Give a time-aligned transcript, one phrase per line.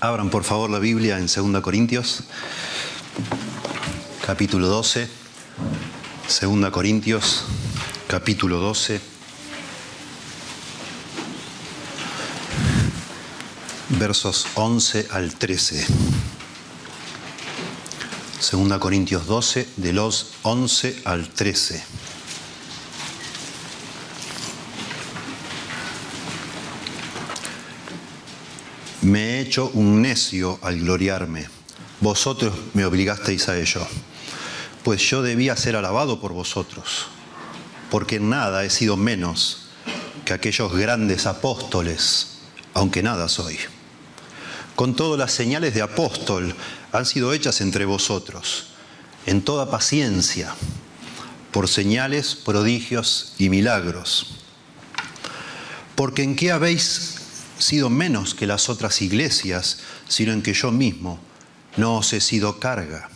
[0.00, 2.24] Abran por favor la Biblia en 2 Corintios,
[4.26, 5.08] capítulo 12.
[6.42, 7.44] 2 Corintios,
[8.06, 9.00] capítulo 12.
[13.98, 15.86] Versos 11 al 13.
[18.52, 21.82] 2 Corintios 12, de los 11 al 13.
[29.46, 31.46] Hecho un necio al gloriarme.
[32.00, 33.86] Vosotros me obligasteis a ello.
[34.82, 37.06] Pues yo debía ser alabado por vosotros,
[37.88, 39.68] porque nada he sido menos
[40.24, 42.38] que aquellos grandes apóstoles,
[42.74, 43.56] aunque nada soy.
[44.74, 46.52] Con todo las señales de apóstol
[46.90, 48.66] han sido hechas entre vosotros,
[49.26, 50.54] en toda paciencia,
[51.52, 54.38] por señales, prodigios y milagros.
[55.94, 57.15] Porque en qué habéis
[57.58, 59.78] sido menos que las otras iglesias,
[60.08, 61.18] sino en que yo mismo
[61.76, 63.08] no os he sido carga.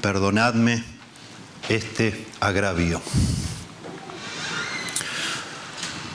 [0.00, 0.84] Perdonadme
[1.68, 3.00] este agravio.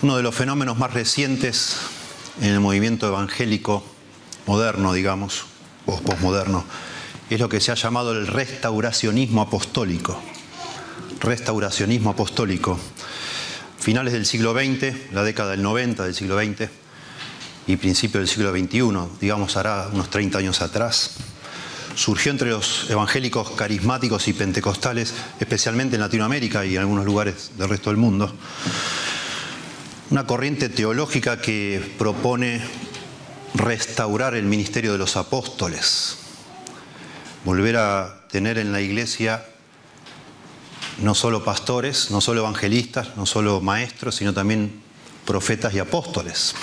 [0.01, 1.75] Uno de los fenómenos más recientes
[2.39, 3.83] en el movimiento evangélico
[4.45, 5.45] moderno, digamos,
[5.85, 6.63] o posmoderno,
[7.29, 10.19] es lo que se ha llamado el restauracionismo apostólico.
[11.19, 12.79] Restauracionismo apostólico.
[13.77, 16.69] Finales del siglo XX, la década del 90 del siglo XX,
[17.69, 21.11] y principio del siglo XXI, digamos hará unos 30 años atrás,
[21.93, 27.69] surgió entre los evangélicos carismáticos y pentecostales, especialmente en Latinoamérica y en algunos lugares del
[27.69, 28.33] resto del mundo,
[30.09, 32.59] una corriente teológica que propone
[33.53, 36.17] restaurar el ministerio de los apóstoles,
[37.45, 39.45] volver a tener en la iglesia
[41.03, 44.81] no solo pastores, no solo evangelistas, no solo maestros, sino también
[45.23, 46.55] profetas y apóstoles.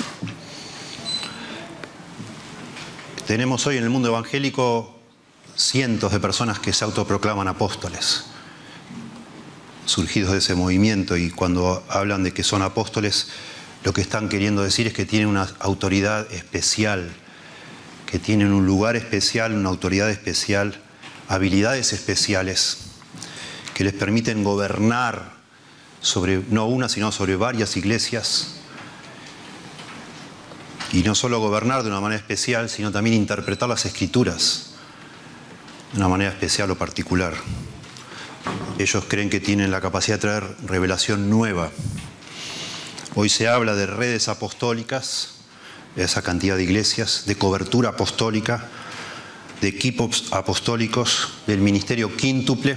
[3.27, 4.95] Tenemos hoy en el mundo evangélico
[5.57, 8.23] cientos de personas que se autoproclaman apóstoles,
[9.85, 13.31] surgidos de ese movimiento, y cuando hablan de que son apóstoles,
[13.83, 17.11] lo que están queriendo decir es que tienen una autoridad especial,
[18.09, 20.81] que tienen un lugar especial, una autoridad especial,
[21.27, 22.79] habilidades especiales,
[23.75, 25.33] que les permiten gobernar
[26.01, 28.61] sobre, no una, sino sobre varias iglesias,
[30.93, 34.71] y no solo gobernar de una manera especial, sino también interpretar las escrituras
[35.93, 37.35] de una manera especial o particular.
[38.79, 41.71] Ellos creen que tienen la capacidad de traer revelación nueva.
[43.15, 45.37] Hoy se habla de redes apostólicas,
[45.97, 48.69] de esa cantidad de iglesias, de cobertura apostólica,
[49.61, 52.77] de equipos apostólicos, del ministerio quíntuple.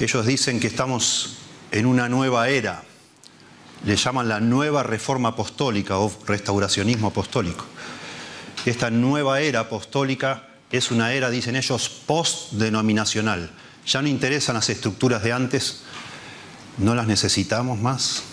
[0.00, 1.36] Ellos dicen que estamos
[1.70, 2.82] en una nueva era
[3.84, 7.64] le llaman la nueva reforma apostólica o restauracionismo apostólico.
[8.64, 13.50] Esta nueva era apostólica es una era, dicen ellos, post-denominacional.
[13.86, 15.82] Ya no interesan las estructuras de antes,
[16.78, 18.24] no las necesitamos más.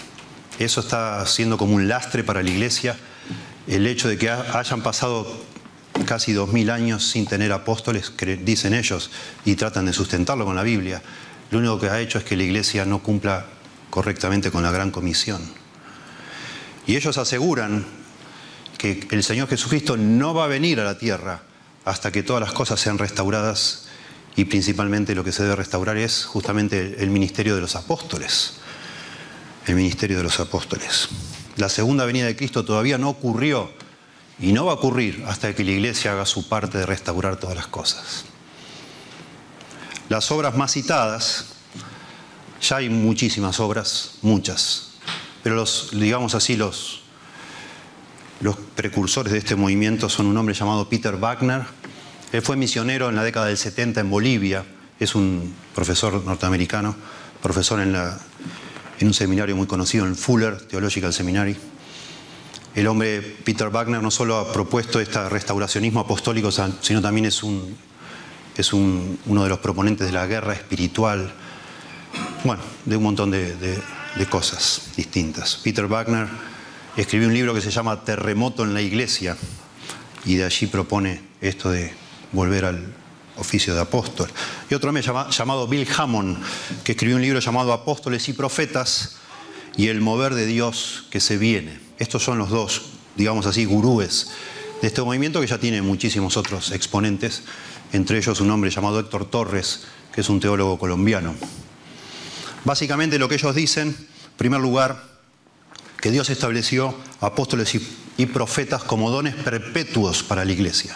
[0.57, 2.97] Eso está siendo como un lastre para la iglesia,
[3.67, 5.28] el hecho de que hayan pasado
[6.06, 8.11] casi dos mil años sin tener apóstoles,
[8.44, 9.11] dicen ellos,
[9.45, 11.01] y tratan de sustentarlo con la Biblia.
[11.51, 13.45] Lo único que ha hecho es que la iglesia no cumpla
[13.91, 15.41] correctamente con la gran comisión.
[16.88, 17.85] Y ellos aseguran
[18.79, 21.44] que el Señor Jesucristo no va a venir a la tierra
[21.85, 23.85] hasta que todas las cosas sean restauradas
[24.35, 28.53] y principalmente lo que se debe restaurar es justamente el ministerio de los apóstoles.
[29.68, 31.09] El ministerio de los apóstoles.
[31.58, 33.72] La segunda venida de Cristo todavía no ocurrió
[34.40, 37.56] y no va a ocurrir hasta que la iglesia haga su parte de restaurar todas
[37.56, 38.25] las cosas.
[40.09, 41.46] Las obras más citadas
[42.61, 44.91] ya hay muchísimas obras, muchas,
[45.44, 47.01] pero los, digamos así, los,
[48.75, 51.61] precursores de este movimiento son un hombre llamado Peter Wagner.
[52.31, 54.66] Él fue misionero en la década del 70 en Bolivia,
[54.99, 56.95] es un profesor norteamericano,
[57.41, 58.19] profesor en, la,
[58.99, 61.55] en un seminario muy conocido, en Fuller Theological Seminary.
[62.73, 67.75] El hombre Peter Wagner no solo ha propuesto este restauracionismo apostólico, sino también es, un,
[68.55, 71.34] es un, uno de los proponentes de la guerra espiritual
[72.43, 73.82] bueno, de un montón de,
[74.29, 75.58] cosas distintas.
[75.64, 76.28] Peter Wagner
[76.96, 79.38] escribió un libro que se llama Terremoto en la Iglesia
[80.26, 81.93] y de allí propone esto de
[82.32, 82.93] volver al
[83.38, 84.29] oficio de apóstol.
[84.70, 86.38] Y otro hombre llamado Bill Hammond,
[86.84, 89.17] que escribió un libro llamado Apóstoles y Profetas
[89.76, 91.79] y el mover de Dios que se viene.
[91.97, 92.84] Estos son los dos,
[93.16, 94.32] digamos así, gurúes
[94.82, 97.44] de este movimiento que ya tiene muchísimos otros exponentes,
[97.94, 99.84] entre ellos un hombre llamado Héctor Torres,
[100.14, 101.35] que es un teólogo colombiano.
[102.63, 105.03] Básicamente lo que ellos dicen, en primer lugar,
[105.99, 110.96] que Dios estableció apóstoles y, profetas como dones perpetuos para la iglesia.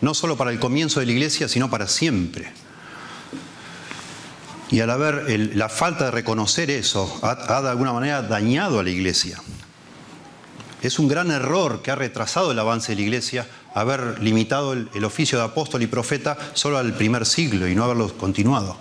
[0.00, 2.52] No solo para el comienzo de la iglesia, sino para siempre.
[4.70, 8.90] Y al haber la falta de reconocer eso, ha, de alguna manera dañado a la
[8.90, 9.40] iglesia.
[10.82, 15.04] Es un gran error que ha retrasado el avance de la iglesia haber limitado el
[15.04, 18.76] oficio de apóstol y profeta solo al primer siglo y no haberlo continuado.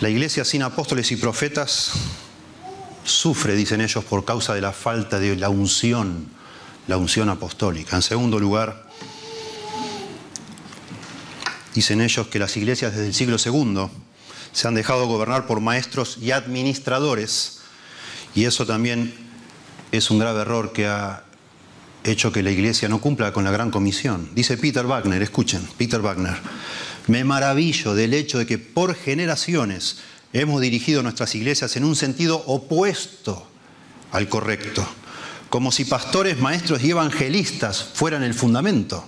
[0.00, 1.92] La iglesia sin apóstoles y profetas
[3.04, 6.26] sufre, dicen ellos, por causa de la falta de la unción,
[6.86, 7.96] la unción apostólica.
[7.96, 8.88] En segundo lugar,
[11.74, 13.90] dicen ellos que las iglesias desde el siglo II
[14.52, 17.60] se han dejado gobernar por maestros y administradores,
[18.34, 19.12] y eso también
[19.92, 21.24] es un grave error que ha
[22.04, 24.30] hecho que la iglesia no cumpla con la gran comisión.
[24.34, 26.38] Dice Peter Wagner, escuchen, Peter Wagner,
[27.06, 29.98] me maravillo del hecho de que por generaciones
[30.32, 33.46] hemos dirigido nuestras iglesias en un sentido opuesto
[34.12, 34.86] al correcto,
[35.48, 39.04] como si pastores, maestros y evangelistas fueran el fundamento.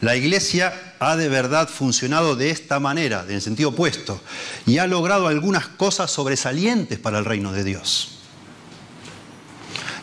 [0.00, 4.20] La iglesia ha de verdad funcionado de esta manera, en el sentido opuesto,
[4.66, 8.18] y ha logrado algunas cosas sobresalientes para el reino de Dios.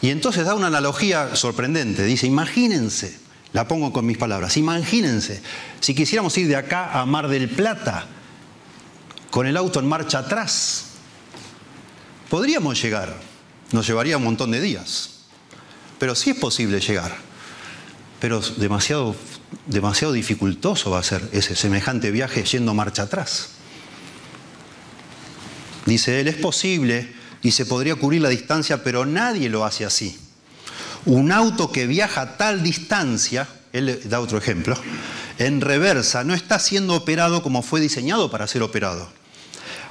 [0.01, 2.05] Y entonces da una analogía sorprendente.
[2.05, 3.19] Dice, imagínense,
[3.53, 5.41] la pongo con mis palabras, imagínense,
[5.79, 8.05] si quisiéramos ir de acá a Mar del Plata
[9.31, 10.85] con el auto en marcha atrás,
[12.29, 13.15] podríamos llegar,
[13.71, 15.21] nos llevaría un montón de días,
[15.97, 17.15] pero sí es posible llegar,
[18.19, 19.15] pero demasiado,
[19.65, 23.49] demasiado dificultoso va a ser ese semejante viaje yendo marcha atrás.
[25.85, 30.19] Dice él, es posible y se podría cubrir la distancia, pero nadie lo hace así.
[31.09, 34.77] Un auto que viaja tal distancia, él da otro ejemplo,
[35.39, 39.09] en reversa no está siendo operado como fue diseñado para ser operado.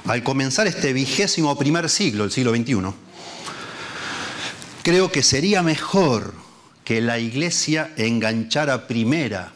[0.05, 2.93] Al comenzar este vigésimo primer siglo, el siglo XXI,
[4.81, 6.33] creo que sería mejor
[6.85, 9.51] que la iglesia enganchara primera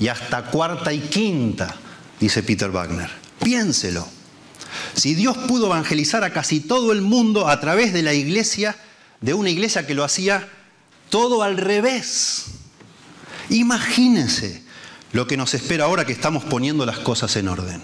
[0.00, 1.76] y hasta cuarta y quinta,
[2.18, 3.08] dice Peter Wagner.
[3.40, 4.08] Piénselo.
[4.94, 8.74] Si Dios pudo evangelizar a casi todo el mundo a través de la iglesia,
[9.20, 10.48] de una iglesia que lo hacía
[11.12, 12.46] todo al revés.
[13.50, 14.62] Imagínense
[15.12, 17.82] lo que nos espera ahora que estamos poniendo las cosas en orden.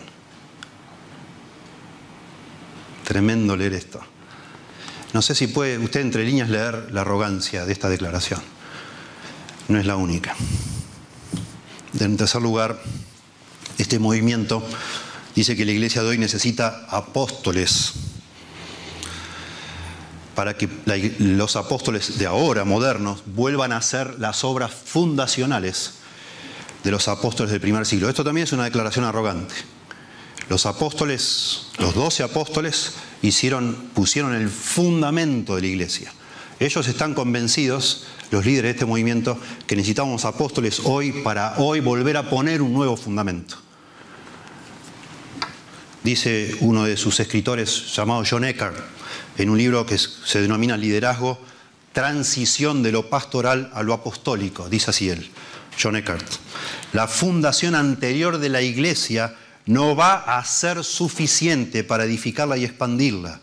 [3.04, 4.00] Tremendo leer esto.
[5.12, 8.40] No sé si puede usted entre líneas leer la arrogancia de esta declaración.
[9.69, 10.34] No es la única.
[12.00, 12.81] En tercer lugar,
[13.76, 14.66] este movimiento
[15.34, 17.92] dice que la iglesia de hoy necesita apóstoles
[20.38, 20.69] para que
[21.19, 25.94] los apóstoles de ahora, modernos, vuelvan a hacer las obras fundacionales
[26.85, 28.08] de los apóstoles del primer siglo.
[28.08, 29.56] Esto también es una declaración arrogante.
[30.49, 32.93] Los apóstoles, los doce apóstoles,
[33.94, 36.12] pusieron el fundamento de la iglesia.
[36.61, 42.17] Ellos están convencidos, los líderes de este movimiento, que necesitamos apóstoles hoy para hoy volver
[42.17, 43.56] a poner un nuevo fundamento.
[46.08, 48.78] Dice uno de sus escritores llamado John Eckhart,
[49.37, 51.38] en un libro que se denomina Liderazgo,
[51.93, 55.31] transición de lo pastoral a lo apostólico, dice así él,
[55.78, 56.26] John Eckert.
[56.94, 63.40] La fundación anterior de la iglesia no va a ser suficiente para edificarla y expandirla.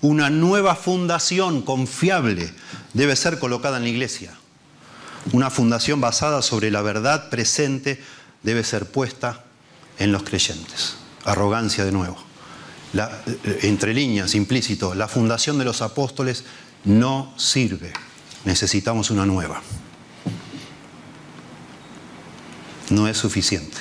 [0.00, 2.54] Una nueva fundación confiable
[2.92, 4.32] debe ser colocada en la iglesia.
[5.32, 8.00] Una fundación basada sobre la verdad presente
[8.44, 9.42] debe ser puesta
[9.98, 10.98] en los creyentes.
[11.24, 12.16] Arrogancia de nuevo.
[12.94, 16.44] Eh, entre líneas, implícito, la fundación de los apóstoles
[16.84, 17.92] no sirve.
[18.44, 19.60] Necesitamos una nueva.
[22.90, 23.78] No es suficiente.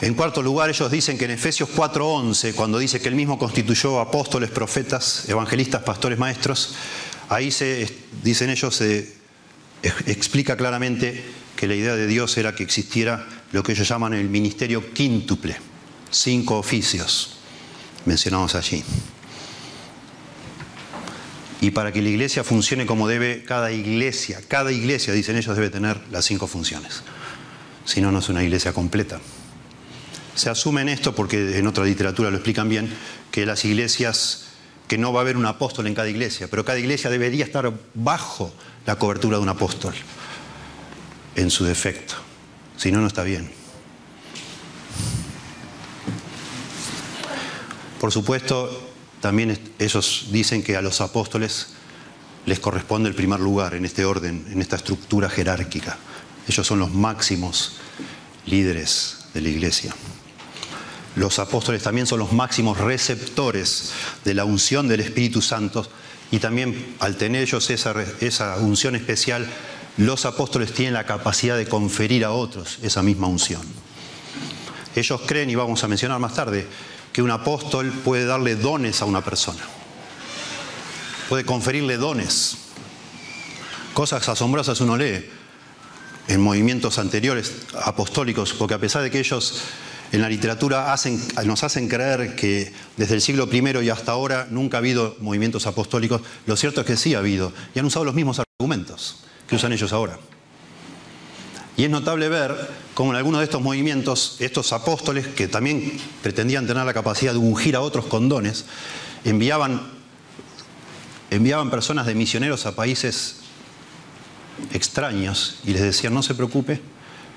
[0.00, 4.00] En cuarto lugar, ellos dicen que en Efesios 4:11, cuando dice que él mismo constituyó
[4.00, 6.76] apóstoles, profetas, evangelistas, pastores, maestros,
[7.28, 7.92] ahí se,
[8.22, 9.12] dicen ellos, se
[10.06, 11.24] explica claramente
[11.56, 15.56] que la idea de Dios era que existiera lo que ellos llaman el ministerio quíntuple
[16.10, 17.38] cinco oficios
[18.04, 18.82] mencionados allí.
[21.60, 25.70] Y para que la iglesia funcione como debe, cada iglesia, cada iglesia, dicen ellos, debe
[25.70, 27.02] tener las cinco funciones.
[27.84, 29.20] Si no, no es una iglesia completa.
[30.36, 32.88] Se asume en esto, porque en otra literatura lo explican bien,
[33.32, 34.44] que las iglesias,
[34.86, 37.72] que no va a haber un apóstol en cada iglesia, pero cada iglesia debería estar
[37.94, 38.52] bajo
[38.86, 39.94] la cobertura de un apóstol,
[41.34, 42.27] en su defecto.
[42.78, 43.50] Si no, no está bien.
[48.00, 48.88] Por supuesto,
[49.20, 51.74] también ellos dicen que a los apóstoles
[52.46, 55.98] les corresponde el primer lugar en este orden, en esta estructura jerárquica.
[56.48, 57.78] Ellos son los máximos
[58.46, 59.94] líderes de la iglesia.
[61.16, 63.90] los apóstoles también son los máximos receptores
[64.24, 65.84] de la unción del Espíritu Santo
[66.30, 69.46] y también al tener ellos esa, esa unción especial,
[69.98, 73.60] los apóstoles tienen la capacidad de conferir a otros esa misma unción.
[74.94, 76.66] Ellos creen, y vamos a mencionar más tarde,
[77.12, 79.60] que un apóstol puede darle dones a una persona,
[81.28, 82.58] puede conferirle dones.
[83.92, 85.28] Cosas asombrosas uno lee
[86.28, 87.52] en movimientos anteriores
[87.84, 89.62] apostólicos, porque a pesar de que ellos
[90.12, 90.94] en la literatura
[91.44, 95.66] nos hacen creer que desde el siglo I y hasta ahora nunca ha habido movimientos
[95.66, 99.56] apostólicos, lo cierto es que sí ha habido, y han usado los mismos argumentos que
[99.56, 100.18] usan ellos ahora.
[101.76, 102.56] Y es notable ver
[102.92, 107.38] cómo en algunos de estos movimientos, estos apóstoles, que también pretendían tener la capacidad de
[107.38, 108.64] ungir a otros con dones,
[109.24, 109.80] enviaban,
[111.30, 113.36] enviaban personas de misioneros a países
[114.72, 116.80] extraños y les decían, no se preocupe,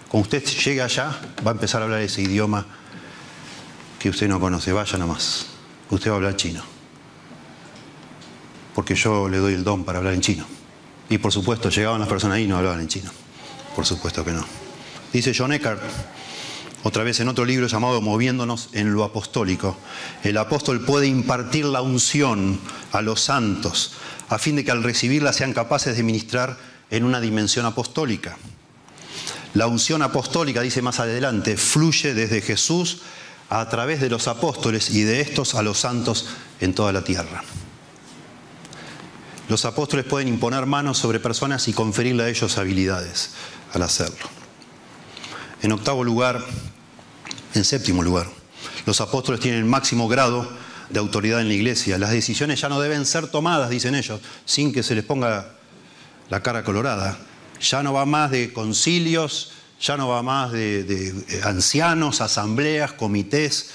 [0.09, 1.15] cuando usted llegue allá
[1.45, 2.65] va a empezar a hablar ese idioma
[3.99, 5.45] que usted no conoce, vaya nomás,
[5.91, 6.63] usted va a hablar chino,
[8.73, 10.60] porque yo le doy el don para hablar en chino.
[11.11, 13.11] Y por supuesto, llegaban las personas ahí y no hablaban en chino.
[13.75, 14.45] Por supuesto que no.
[15.11, 15.81] Dice John Eckhart,
[16.83, 19.75] otra vez en otro libro llamado Moviéndonos en lo Apostólico,
[20.23, 22.61] el apóstol puede impartir la unción
[22.93, 23.91] a los santos
[24.29, 26.57] a fin de que al recibirla sean capaces de ministrar
[26.89, 28.37] en una dimensión apostólica.
[29.53, 32.99] La unción apostólica, dice más adelante, fluye desde Jesús
[33.49, 36.27] a través de los apóstoles y de estos a los santos
[36.61, 37.43] en toda la tierra.
[39.51, 43.31] Los apóstoles pueden imponer manos sobre personas y conferirle a ellos habilidades
[43.74, 44.29] al hacerlo.
[45.62, 46.41] En octavo lugar,
[47.53, 48.27] en séptimo lugar,
[48.86, 50.50] los apóstoles tienen el máximo grado
[50.89, 51.98] de autoridad en la iglesia.
[51.98, 55.51] Las decisiones ya no deben ser tomadas, dicen ellos, sin que se les ponga
[56.29, 57.17] la cara colorada.
[57.60, 63.72] Ya no va más de concilios, ya no va más de, de ancianos, asambleas, comités,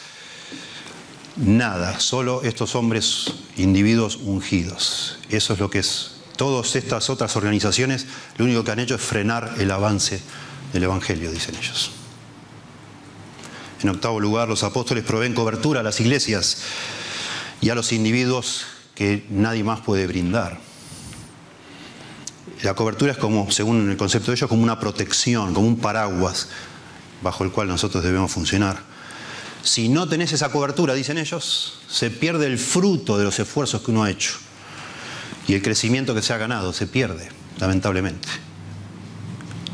[1.36, 5.18] nada, solo estos hombres, individuos ungidos.
[5.28, 6.12] Eso es lo que es.
[6.36, 10.20] Todas estas otras organizaciones lo único que han hecho es frenar el avance
[10.72, 11.92] del Evangelio, dicen ellos.
[13.82, 16.58] En octavo lugar, los apóstoles proveen cobertura a las iglesias
[17.60, 20.58] y a los individuos que nadie más puede brindar.
[22.62, 26.48] La cobertura es como, según el concepto de ellos, como una protección, como un paraguas
[27.22, 28.95] bajo el cual nosotros debemos funcionar.
[29.66, 33.90] Si no tenés esa cobertura, dicen ellos, se pierde el fruto de los esfuerzos que
[33.90, 34.34] uno ha hecho.
[35.48, 38.28] Y el crecimiento que se ha ganado se pierde, lamentablemente.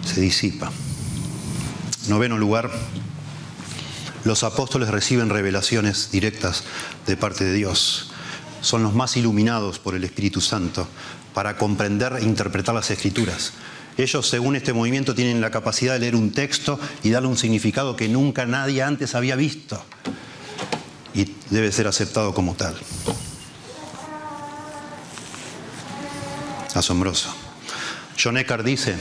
[0.02, 0.72] Se disipa.
[2.08, 2.70] Noveno lugar,
[4.24, 6.64] los apóstoles reciben revelaciones directas
[7.06, 8.12] de parte de Dios.
[8.62, 10.88] Son los más iluminados por el Espíritu Santo
[11.34, 13.52] para comprender e interpretar las escrituras.
[13.96, 17.96] Ellos, según este movimiento, tienen la capacidad de leer un texto y darle un significado
[17.96, 19.82] que nunca nadie antes había visto.
[21.14, 22.74] Y debe ser aceptado como tal.
[26.74, 27.34] Asombroso.
[28.22, 28.96] John Eckhart dice,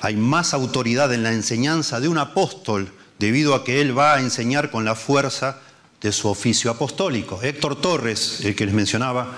[0.00, 4.20] hay más autoridad en la enseñanza de un apóstol debido a que él va a
[4.20, 5.58] enseñar con la fuerza
[6.00, 7.40] de su oficio apostólico.
[7.42, 9.32] Héctor Torres, el que les mencionaba,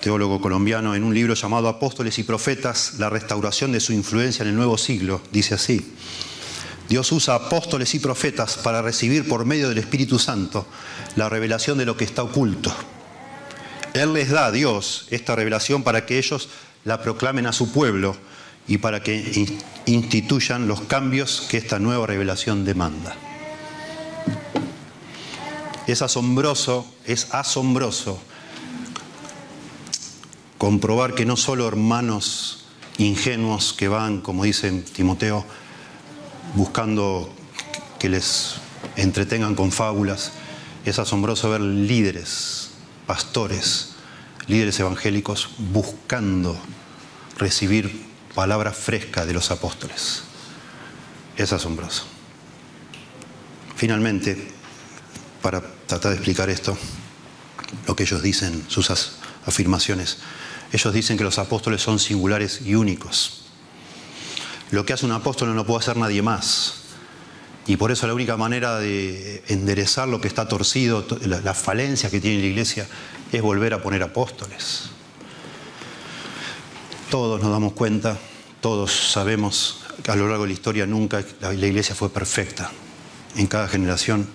[0.00, 4.48] teólogo colombiano, en un libro llamado Apóstoles y Profetas, la restauración de su influencia en
[4.48, 5.94] el nuevo siglo, dice así.
[6.88, 10.66] Dios usa apóstoles y profetas para recibir por medio del Espíritu Santo
[11.14, 12.74] la revelación de lo que está oculto.
[13.94, 16.48] Él les da a Dios esta revelación para que ellos
[16.84, 18.16] la proclamen a su pueblo
[18.66, 19.46] y para que
[19.86, 23.14] instituyan los cambios que esta nueva revelación demanda.
[25.86, 28.20] Es asombroso, es asombroso
[30.60, 32.66] comprobar que no solo hermanos
[32.98, 35.46] ingenuos que van, como dice Timoteo,
[36.54, 37.32] buscando
[37.98, 38.56] que les
[38.94, 40.32] entretengan con fábulas,
[40.84, 42.72] es asombroso ver líderes,
[43.06, 43.92] pastores,
[44.48, 46.58] líderes evangélicos buscando
[47.38, 50.24] recibir palabra fresca de los apóstoles.
[51.38, 52.04] Es asombroso.
[53.76, 54.52] Finalmente,
[55.40, 56.76] para tratar de explicar esto,
[57.86, 58.90] lo que ellos dicen, sus
[59.46, 60.18] afirmaciones,
[60.72, 63.42] ellos dicen que los apóstoles son singulares y únicos.
[64.70, 66.74] Lo que hace un apóstol no lo puede hacer nadie más.
[67.66, 72.20] Y por eso la única manera de enderezar lo que está torcido, las falencias que
[72.20, 72.86] tiene la iglesia,
[73.32, 74.90] es volver a poner apóstoles.
[77.10, 78.16] Todos nos damos cuenta,
[78.60, 82.70] todos sabemos que a lo largo de la historia nunca la iglesia fue perfecta.
[83.36, 84.28] En cada generación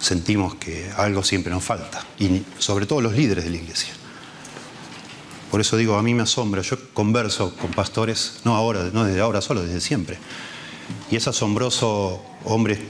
[0.00, 3.94] sentimos que algo siempre nos falta, y sobre todo los líderes de la iglesia.
[5.54, 9.20] Por eso digo, a mí me asombra, yo converso con pastores, no ahora, no desde
[9.20, 10.18] ahora solo, desde siempre.
[11.12, 12.80] Y es asombroso hombres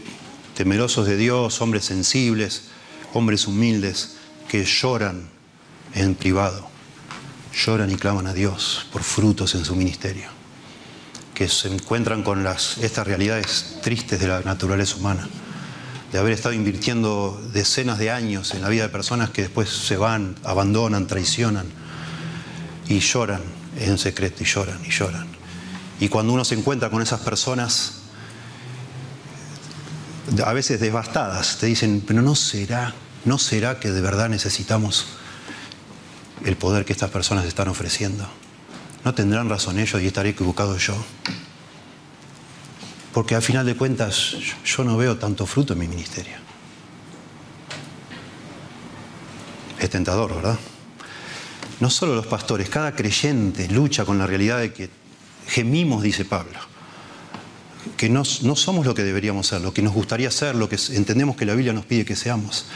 [0.55, 2.69] temerosos de Dios, hombres sensibles,
[3.13, 4.17] hombres humildes,
[4.49, 5.29] que lloran
[5.93, 6.67] en privado,
[7.53, 10.31] lloran y claman a Dios por frutos en su ministerio,
[11.35, 15.29] que se encuentran con las, estas realidades tristes de la naturaleza humana,
[16.11, 19.99] de haber estado invirtiendo decenas de años en la vida de personas que después se
[19.99, 21.84] van, abandonan, traicionan
[22.89, 23.43] y lloran
[23.79, 25.27] en secreto y lloran y lloran.
[26.01, 28.01] Y cuando uno se encuentra con esas personas,
[30.45, 35.07] a veces devastadas, te dicen, pero no será, no será que de verdad necesitamos
[36.45, 38.29] el poder que estas personas están ofreciendo.
[39.05, 40.97] No tendrán razón ellos y estaré equivocado yo.
[43.13, 46.37] Porque al final de cuentas yo no veo tanto fruto en mi ministerio.
[49.79, 50.59] Es tentador, ¿verdad?
[51.81, 54.91] No solo los pastores, cada creyente lucha con la realidad de que
[55.47, 56.59] gemimos, dice Pablo,
[57.97, 60.79] que no, no, somos lo que deberíamos ser, lo que nos gustaría ser, lo que
[60.91, 62.67] entendemos que la Biblia nos pide que seamos.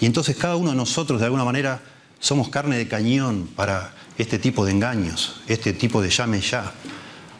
[0.00, 1.82] Y entonces cada uno de nosotros de alguna manera
[2.20, 6.72] somos carne de cañón para este tipo de engaños, este tipo de llame ya,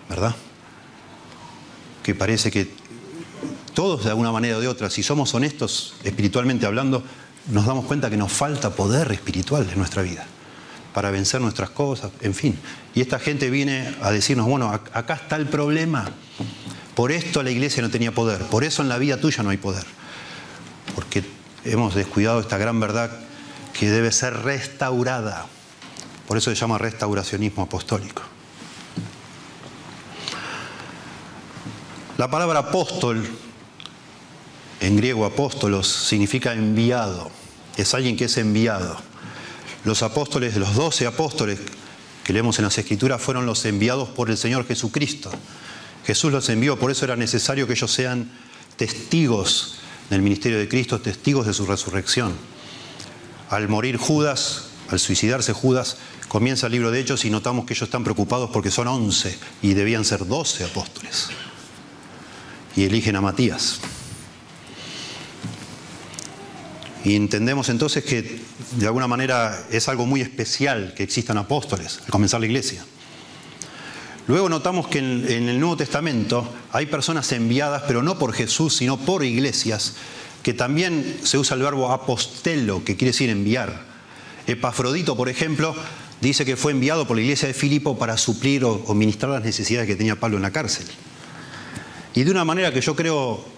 [0.09, 0.35] ¿verdad?
[2.03, 2.71] Que parece que
[3.75, 7.03] todos de alguna manera o de otra, si somos honestos espiritualmente hablando,
[7.51, 10.27] nos damos cuenta que nos falta poder espiritual en nuestra vida
[10.97, 12.59] para vencer nuestras cosas, en fin.
[12.95, 16.09] Y esta gente viene a decirnos, bueno, acá está el problema.
[16.95, 19.59] Por esto la iglesia no tenía poder, por eso en la vida tuya no hay
[19.59, 19.85] poder.
[20.95, 21.23] Porque
[21.67, 23.11] hemos descuidado esta gran verdad
[23.79, 25.45] que debe ser restaurada.
[26.27, 28.23] Por eso se llama restauracionismo apostólico.
[32.17, 33.23] La palabra apóstol,
[34.81, 37.31] en griego apóstolos, significa enviado.
[37.77, 38.97] Es alguien que es enviado.
[39.87, 41.61] Los apóstoles, los doce apóstoles
[42.25, 45.31] que leemos en las Escrituras, fueron los enviados por el Señor Jesucristo.
[46.05, 48.29] Jesús los envió, por eso era necesario que ellos sean
[48.77, 49.77] testigos
[50.11, 52.35] del ministerio de Cristo, testigos de su resurrección.
[53.49, 57.87] Al morir Judas, al suicidarse Judas, comienza el libro de Hechos y notamos que ellos
[57.87, 61.29] están preocupados porque son once y debían ser doce apóstoles.
[62.75, 63.79] Y eligen a Matías.
[67.07, 68.41] Y entendemos entonces que
[68.73, 72.85] de alguna manera es algo muy especial que existan apóstoles al comenzar la iglesia.
[74.27, 78.97] Luego notamos que en, el Nuevo Testamento hay personas enviadas, pero no por Jesús, sino
[78.97, 79.95] por iglesias,
[80.43, 83.85] que también se usa el verbo apostelo, que quiere decir enviar.
[84.49, 85.77] Epafrodito, por ejemplo,
[86.21, 89.45] dice que fue enviado por la iglesia de Filipo para suplir o, o ministrar las
[89.45, 90.87] necesidades que tenía Pablo en la cárcel.
[92.17, 93.56] Y de una manera que yo creo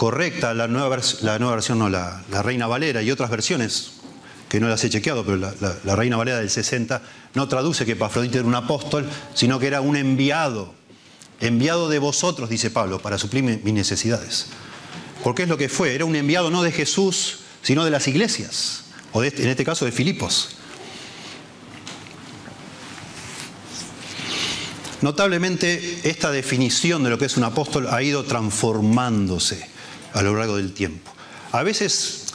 [0.00, 3.90] correcta, la nueva, la nueva versión, no, la, Reina Valera y otras versiones,
[4.48, 7.02] que no las he chequeado, pero la, Reina Valera del 60
[7.34, 10.72] no traduce que Pafrodito era un apóstol, sino que era un enviado,
[11.38, 14.46] enviado de vosotros, dice Pablo, para suplir mis necesidades.
[15.22, 18.84] Porque es lo que fue, era un enviado no de Jesús, sino de las iglesias,
[19.12, 20.56] o este, en este caso de Filipos.
[25.02, 29.68] Notablemente, esta definición de lo que es un apóstol ha ido transformándose
[30.14, 31.12] a lo largo del tiempo.
[31.52, 32.26] A veces,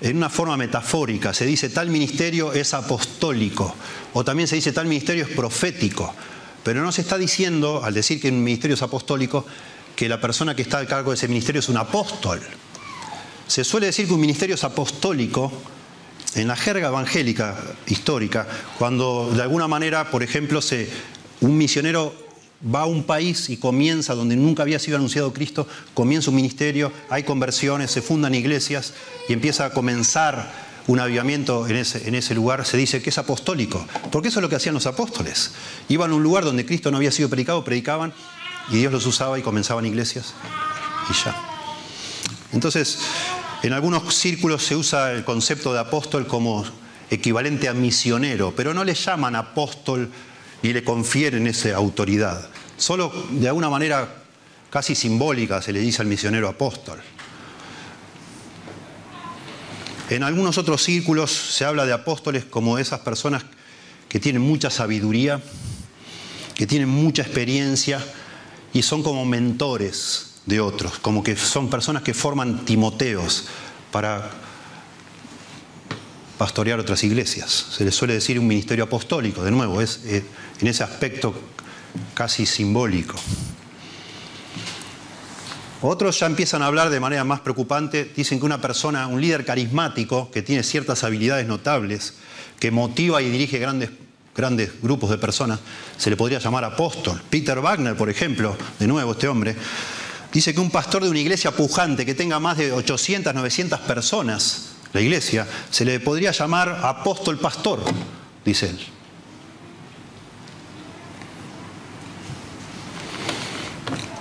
[0.00, 3.74] en una forma metafórica, se dice tal ministerio es apostólico,
[4.12, 6.14] o también se dice tal ministerio es profético,
[6.62, 9.46] pero no se está diciendo, al decir que un ministerio es apostólico,
[9.94, 12.40] que la persona que está al cargo de ese ministerio es un apóstol.
[13.46, 15.52] Se suele decir que un ministerio es apostólico
[16.34, 17.56] en la jerga evangélica
[17.86, 18.46] histórica,
[18.78, 20.60] cuando de alguna manera, por ejemplo,
[21.40, 22.23] un misionero
[22.72, 26.92] va a un país y comienza donde nunca había sido anunciado Cristo, comienza un ministerio,
[27.10, 28.94] hay conversiones, se fundan iglesias
[29.28, 30.50] y empieza a comenzar
[30.86, 34.56] un avivamiento en ese, lugar, se dice que es apostólico, porque eso es lo que
[34.56, 35.52] hacían los apóstoles.
[35.88, 38.12] Iban a un lugar donde Cristo no había sido predicado, predicaban
[38.70, 40.34] y Dios los usaba y comenzaban iglesias
[41.08, 41.36] y ya.
[42.52, 42.98] Entonces,
[43.62, 46.64] en algunos círculos se usa el concepto de apóstol como
[47.10, 50.10] equivalente a misionero, pero no le llaman apóstol
[50.64, 52.48] y le confieren esa autoridad.
[52.78, 54.22] Solo de alguna manera
[54.70, 57.00] casi simbólica se le dice al misionero apóstol.
[60.08, 63.44] En algunos otros círculos se habla de apóstoles como esas personas
[64.08, 65.42] que tienen mucha sabiduría,
[66.54, 68.02] que tienen mucha experiencia
[68.72, 73.48] y son como mentores de otros, como que son personas que forman timoteos
[73.92, 74.30] para
[76.38, 77.66] pastorear otras iglesias.
[77.70, 80.24] Se les suele decir un ministerio apostólico, de nuevo, es eh,
[80.60, 81.34] en ese aspecto
[82.14, 83.14] casi simbólico.
[85.82, 89.44] Otros ya empiezan a hablar de manera más preocupante, dicen que una persona, un líder
[89.44, 92.14] carismático, que tiene ciertas habilidades notables,
[92.58, 93.90] que motiva y dirige grandes,
[94.34, 95.60] grandes grupos de personas,
[95.98, 97.20] se le podría llamar apóstol.
[97.28, 99.56] Peter Wagner, por ejemplo, de nuevo este hombre,
[100.34, 104.73] Dice que un pastor de una iglesia pujante que tenga más de 800, 900 personas,
[104.94, 107.80] la iglesia, se le podría llamar apóstol pastor,
[108.44, 108.78] dice él.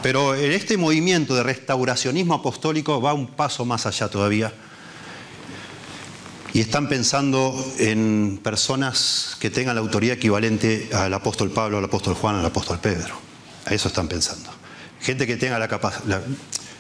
[0.02, 4.52] Pero este movimiento de restauracionismo apostólico va un paso más allá todavía.
[6.54, 12.16] Y están pensando en personas que tengan la autoridad equivalente al apóstol Pablo, al apóstol
[12.16, 13.16] Juan, al apóstol Pedro.
[13.66, 14.50] A eso están pensando.
[15.00, 15.70] Gente que tenga la,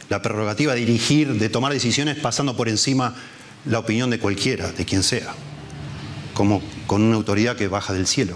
[0.09, 3.15] la, prerrogativa de dirigir, de tomar decisiones pasando por encima
[3.65, 5.33] la opinión de cualquiera, de quien sea,
[6.33, 8.35] como con una autoridad que baja del cielo.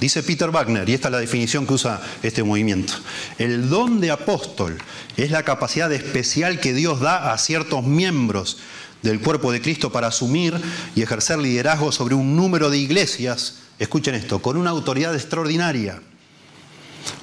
[0.00, 2.94] Dice Peter Wagner, y esta es la definición que usa este movimiento,
[3.38, 4.76] el don de apóstol
[5.16, 8.58] es la capacidad especial que Dios da a ciertos miembros
[9.02, 10.60] del cuerpo de Cristo para asumir
[10.94, 16.02] y ejercer liderazgo sobre un número de iglesias, escuchen esto, con una autoridad extraordinaria,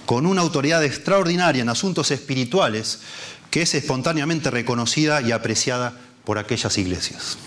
[0.06, 3.00] con una autoridad extraordinaria en asuntos espirituales
[3.52, 7.38] que es espontáneamente reconocida y apreciada por aquellas iglesias.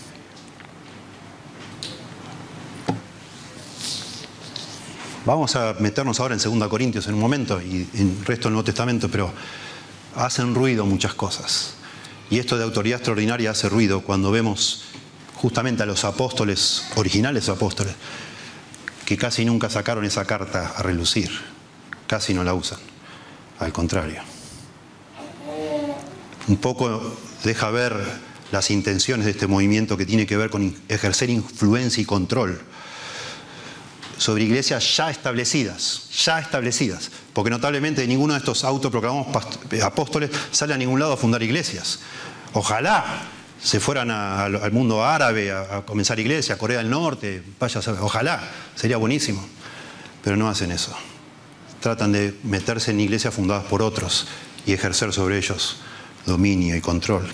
[5.25, 8.53] Vamos a meternos ahora en 2 Corintios en un momento y en el resto del
[8.53, 9.33] Nuevo Testamento, pero
[10.15, 11.73] hacen ruido muchas cosas.
[12.29, 14.85] Y esto de autoridad extraordinaria hace ruido cuando vemos
[15.33, 17.95] justamente a los apóstoles, originales apóstoles,
[19.05, 21.31] que casi nunca sacaron esa carta a relucir,
[22.05, 22.79] casi no la usan,
[23.59, 24.34] al contrario.
[26.47, 27.01] Un poco
[27.43, 27.95] deja ver
[28.51, 32.61] las intenciones de este movimiento que tiene que ver con ejercer influencia y control
[34.17, 39.27] sobre iglesias ya establecidas, ya establecidas, porque notablemente ninguno de estos autoproclamados
[39.83, 41.99] apóstoles sale a ningún lado a fundar iglesias.
[42.53, 43.03] Ojalá
[43.61, 48.41] se fueran al mundo árabe a, comenzar iglesias, Corea del Norte, vaya ojalá,
[48.75, 49.45] sería buenísimo,
[50.23, 50.95] pero no hacen eso.
[51.81, 54.27] Tratan de meterse en iglesias fundadas por otros
[54.65, 55.77] y ejercer sobre ellos
[56.25, 57.27] dominio y control.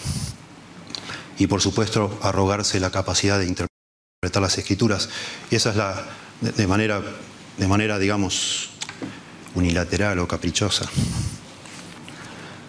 [1.37, 5.09] Y por supuesto, arrogarse la capacidad de interpretar las escrituras.
[5.49, 6.05] Y esa es la,
[6.41, 7.01] de manera,
[7.57, 8.69] de manera digamos,
[9.55, 10.89] unilateral o caprichosa.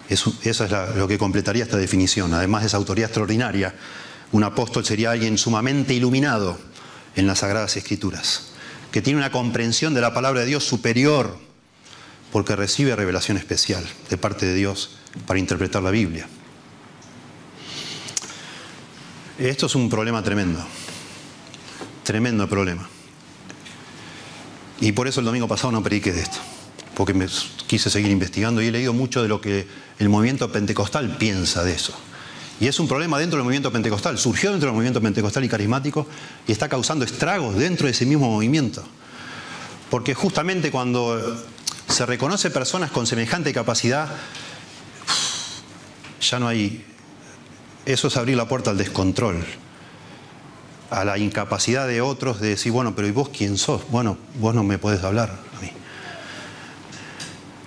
[0.09, 0.59] Eso, es
[0.95, 2.33] lo que completaría esta definición.
[2.33, 3.75] Además de esa autoridad extraordinaria,
[4.31, 6.59] un apóstol sería alguien sumamente iluminado
[7.15, 8.53] en las Sagradas Escrituras,
[8.91, 11.37] que tiene una comprensión de la palabra de Dios superior,
[12.31, 16.27] porque recibe revelación especial de parte de Dios para interpretar la Biblia.
[19.37, 20.63] Esto es un problema tremendo,
[22.03, 22.87] tremendo problema.
[24.79, 26.39] Y por eso el domingo pasado no prediqué de esto,
[26.95, 27.13] porque
[27.67, 29.67] quise seguir investigando y he leído mucho de lo que
[29.99, 31.93] el movimiento pentecostal piensa de eso.
[32.59, 36.07] Y es un problema dentro del movimiento pentecostal, surgió dentro del movimiento pentecostal y carismático
[36.47, 38.83] y está causando estragos dentro de ese mismo movimiento.
[39.89, 41.43] Porque justamente cuando
[41.87, 44.09] se reconoce personas con semejante capacidad,
[46.33, 46.83] ya no hay...
[47.85, 49.45] Eso es abrir la puerta al descontrol
[50.89, 53.83] a la incapacidad de otros de decir, bueno, pero ¿y vos quién sos?
[53.91, 55.69] Bueno, vos no me podés hablar a mí.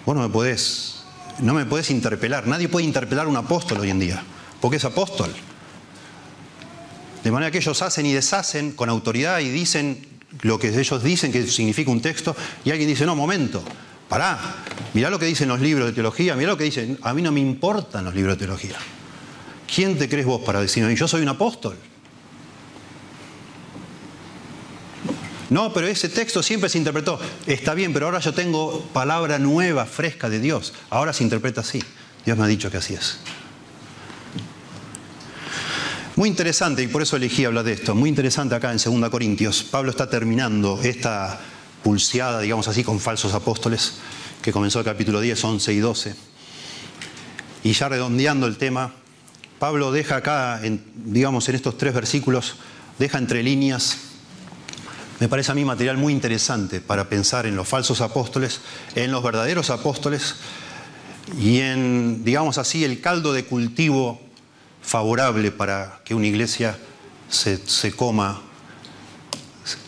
[0.05, 1.05] Vos no me podés,
[1.39, 2.49] no me podés interpelar.
[2.49, 4.23] Nadie puede interpelar a un apóstol hoy en día,
[4.61, 5.33] porque es apóstol.
[7.23, 10.05] De manera que ellos hacen y deshacen con autoridad y dicen
[10.43, 13.63] lo que ellos dicen que significa un texto, y alguien dice, no, momento,
[14.09, 14.39] pará,
[14.95, 17.33] mirá lo que dicen los libros de teología, mirá lo que dicen, a mí no
[17.33, 18.77] me importan los libros de teología.
[19.73, 20.95] ¿Quién te crees vos para decirme?
[20.95, 21.77] Yo soy un apóstol.
[25.49, 27.21] No, pero ese texto siempre se interpretó.
[27.47, 30.73] Está bien, pero ahora yo tengo palabra nueva, fresca de Dios.
[30.91, 31.83] Ahora se interpreta así.
[32.25, 33.19] Dios me ha dicho que así es.
[36.17, 39.63] Muy interesante, y por eso elegí hablar de esto, muy interesante acá en 2 Corintios.
[39.63, 41.39] Pablo está terminando esta
[41.87, 43.93] pulseada, digamos así, con falsos apóstoles,
[44.43, 46.15] que comenzó el capítulo 10, 11 y 12.
[47.63, 48.93] Y ya redondeando el tema,
[49.61, 50.61] Pablo deja acá,
[50.97, 52.57] digamos, en estos tres versículos,
[52.99, 53.99] deja entre líneas
[55.21, 58.61] me parece a mí material muy interesante para pensar en los falsos apóstoles,
[58.97, 60.35] en los verdaderos apóstoles
[61.41, 64.21] y en, digamos así, el caldo de cultivo
[64.83, 66.77] favorable para que una iglesia
[67.31, 67.59] se,
[67.93, 68.43] coma,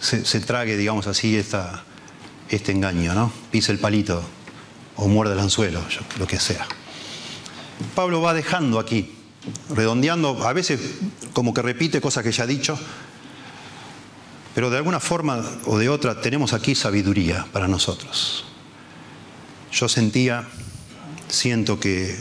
[0.00, 1.84] se, trague, digamos así, esta,
[2.50, 3.32] este engaño, ¿no?
[3.50, 4.22] Pise el palito
[4.96, 5.80] o muerde el anzuelo,
[6.18, 6.66] lo que sea.
[7.94, 9.14] Pablo va dejando aquí,
[9.70, 10.80] redondeando, a veces
[11.32, 12.78] como que repite cosas que ya ha dicho,
[14.54, 18.44] pero de alguna forma o de otra tenemos aquí sabiduría para nosotros.
[19.70, 20.48] Yo sentía,
[21.28, 22.16] siento que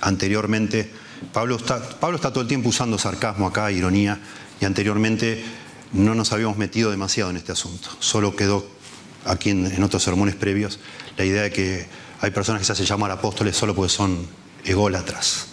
[0.00, 0.92] anteriormente,
[1.32, 4.20] Pablo está, Pablo está todo el tiempo usando sarcasmo acá, ironía,
[4.60, 5.42] y anteriormente
[5.92, 7.90] no nos habíamos metido demasiado en este asunto.
[7.98, 8.64] Solo quedó
[9.24, 10.78] aquí en, en otros sermones previos
[11.16, 11.86] la idea de que
[12.20, 14.26] hay personas que se hacen llamar apóstoles solo porque son
[14.64, 15.46] ególatras.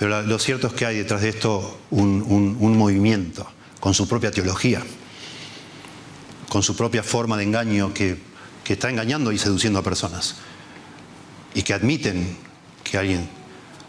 [0.00, 3.46] Pero lo cierto es que hay detrás de esto un, movimiento
[3.80, 4.82] con su propia teología,
[6.48, 8.30] con su propia forma de engaño que,
[8.70, 10.36] está engañando y seduciendo a personas
[11.54, 12.36] y que admiten
[12.84, 13.28] que alguien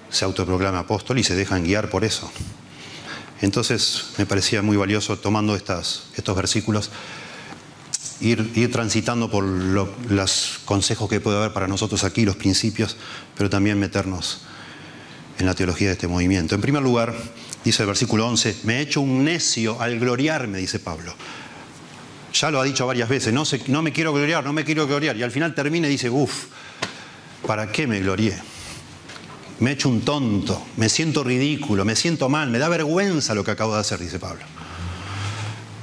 [0.10, 2.32] se autoproclama apóstol y se dejan guiar por eso.
[3.42, 6.90] Entonces me parecía muy valioso tomando estos versículos,
[8.22, 12.98] ir, transitando por los consejos que puede haber para nosotros aquí, los principios,
[13.36, 14.42] pero también meternos
[15.40, 16.56] en la teología de este movimiento.
[16.56, 17.16] En primer lugar,
[17.64, 21.14] dice el versículo 11, me he hecho un necio al gloriarme, dice Pablo.
[22.34, 25.18] Ya lo ha dicho varias veces, no, no me quiero gloriar, no me quiero gloriar.
[25.18, 26.46] Y al final termina y dice, uff,
[27.46, 28.38] ¿para qué me glorié?
[29.60, 33.44] Me he hecho un tonto, me siento ridículo, me siento mal, me da vergüenza lo
[33.44, 34.42] que acabo de hacer, dice Pablo.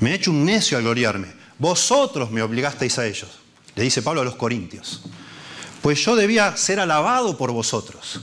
[0.01, 1.38] Me he hecho un necio al gloriarme.
[1.59, 3.31] Vosotros me obligasteis a ellos,
[3.75, 5.03] le dice Pablo a los Corintios.
[5.83, 8.21] Pues yo debía ser alabado por vosotros.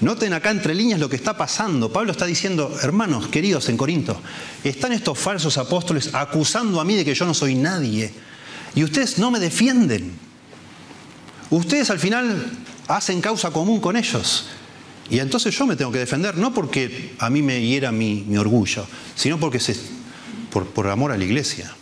[0.00, 1.92] Noten acá entre líneas lo que está pasando.
[1.92, 4.20] Pablo está diciendo, hermanos queridos en Corinto,
[4.64, 8.12] están estos falsos apóstoles acusando a mí de que yo no soy nadie.
[8.74, 10.12] Y ustedes no me defienden.
[11.50, 12.50] Ustedes al final
[12.88, 14.46] hacen causa común con ellos.
[15.08, 18.86] Y entonces yo me tengo que defender, no porque a mí me hiera mi, orgullo,
[19.14, 19.76] sino porque se,
[20.50, 21.74] por, por amor a la iglesia.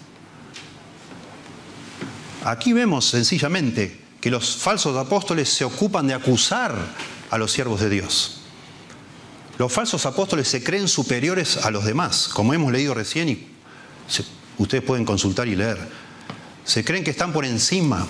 [2.45, 6.75] Aquí vemos sencillamente que los falsos apóstoles se ocupan de acusar
[7.31, 8.41] a los siervos de Dios.
[9.59, 13.47] Los falsos apóstoles se creen superiores a los demás, como hemos leído recién y
[14.59, 15.79] ustedes pueden consultar y leer.
[16.65, 18.07] Se creen que están por encima,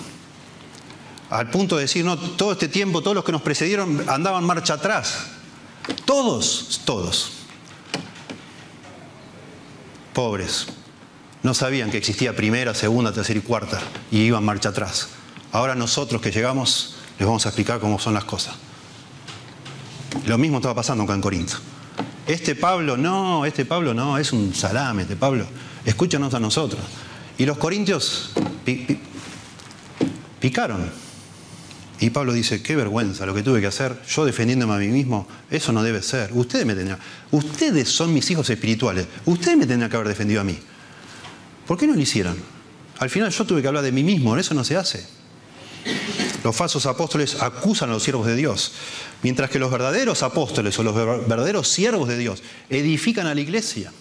[1.29, 4.75] al punto de decir, no, todo este tiempo, todos los que nos precedieron andaban marcha
[4.75, 5.27] atrás.
[6.05, 7.31] Todos, todos.
[10.13, 10.67] Pobres.
[11.43, 13.79] No sabían que existía primera, segunda, tercera y cuarta
[14.11, 15.09] y iban marcha atrás.
[15.51, 18.55] Ahora nosotros que llegamos les vamos a explicar cómo son las cosas.
[20.25, 21.53] Lo mismo estaba pasando acá en Corinto.
[22.27, 25.45] Este Pablo, no, este Pablo no, es un salame, este Pablo.
[25.85, 26.81] Escúchanos a nosotros.
[27.37, 28.31] Y los corintios
[30.39, 30.91] picaron.
[31.99, 35.27] Y Pablo dice, qué vergüenza lo que tuve que hacer, yo defendiéndome a mí mismo,
[35.51, 36.31] eso no debe ser.
[36.33, 36.99] Ustedes me tendrían,
[37.29, 40.57] ustedes son mis hijos espirituales, ustedes me tendrían que haber defendido a mí.
[41.67, 42.37] ¿Por qué no lo hicieron?
[42.99, 45.05] Al final yo tuve que hablar de mí mismo, eso no se hace.
[46.43, 48.73] Los falsos apóstoles acusan a los siervos de Dios,
[49.21, 53.91] mientras que los verdaderos apóstoles o los verdaderos siervos de Dios edifican a la iglesia.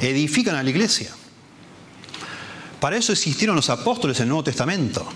[0.00, 1.10] Edifican a la iglesia.
[2.80, 5.06] Para eso existieron los apóstoles en el Nuevo Testamento,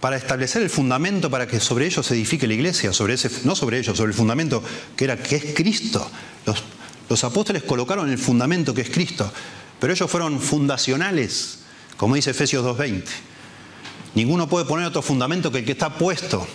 [0.00, 3.56] para establecer el fundamento para que sobre ellos se edifique la iglesia, sobre ese, no
[3.56, 4.62] sobre ellos, sobre el fundamento
[4.96, 6.08] que era que es Cristo.
[6.46, 6.62] Los,
[7.08, 9.30] los apóstoles colocaron el fundamento que es Cristo,
[9.80, 11.60] pero ellos fueron fundacionales,
[11.96, 13.04] como dice Efesios 2.20.
[14.14, 16.46] Ninguno puede poner otro fundamento que el que está puesto,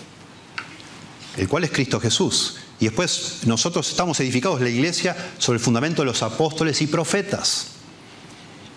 [1.36, 2.56] el cual es Cristo Jesús.
[2.80, 7.68] Y después nosotros estamos edificados, la iglesia, sobre el fundamento de los apóstoles y profetas.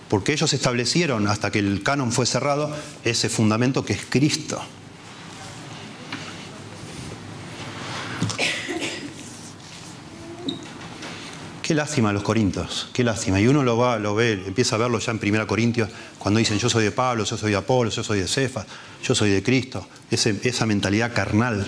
[0.08, 4.62] Porque ellos establecieron, hasta que el canon fue cerrado, ese fundamento que es Cristo.
[11.68, 13.42] Qué lástima los corintios, qué lástima.
[13.42, 16.58] Y uno lo va, lo ve, empieza a verlo ya en 1 Corintios, cuando dicen
[16.60, 18.66] yo soy de Pablo, yo soy de Apolo, yo soy de Cefas,
[19.04, 19.86] yo soy de Cristo.
[20.10, 21.68] esa mentalidad carnal.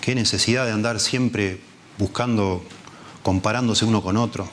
[0.00, 1.60] Qué necesidad de andar siempre
[1.98, 2.64] buscando,
[3.22, 4.48] comparándose uno con otro.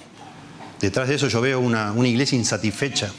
[0.82, 3.10] Detrás de eso yo veo una, iglesia insatisfecha.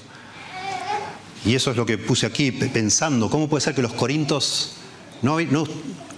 [1.46, 4.76] Y eso es lo que puse aquí pensando, ¿cómo puede ser que los corintios
[5.22, 5.64] no, no,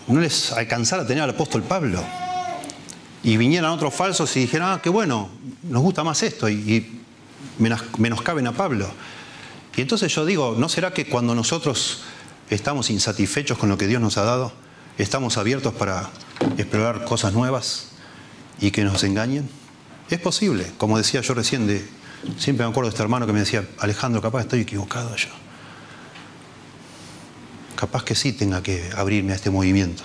[0.09, 2.05] no les alcanzara a tener al apóstol Pablo?
[3.27, 5.29] Y vinieran otros falsos y dijeran, ah, qué bueno,
[5.65, 7.03] nos gusta más esto, y,
[7.99, 8.89] menoscaben a Pablo.
[9.75, 12.03] Y entonces yo digo, ¿no será que cuando nosotros
[12.51, 14.53] estamos insatisfechos con lo que Dios nos ha dado,
[14.97, 16.09] estamos abiertos para
[16.57, 17.89] explorar cosas nuevas
[18.61, 19.49] y que nos engañen?
[20.09, 21.85] Es posible, como decía yo recién, de,
[22.39, 25.31] siempre me acuerdo de este hermano que me decía, Alejandro, capaz estoy equivocado yo.
[27.75, 30.05] Capaz que sí tenga que abrirme a este movimiento.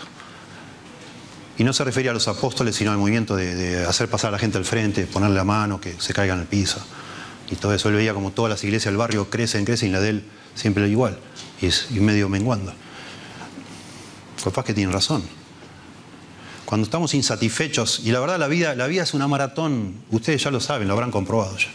[1.62, 4.40] Y no se refería a los apóstoles, sino al movimiento de, hacer pasar a la
[4.40, 6.84] gente al frente, ponerle la mano, que se caiga en el piso.
[7.52, 10.00] Y todo eso él veía como todas las iglesias del barrio crecen, crecen y la
[10.00, 10.24] de él
[10.56, 11.20] siempre igual.
[11.62, 12.74] Y es medio menguando.
[14.44, 15.22] Capaz que tiene razón.
[16.66, 20.50] Cuando estamos insatisfechos, y la verdad la vida, la vida es una maratón, ustedes ya
[20.50, 21.70] lo saben, lo habrán comprobado ya.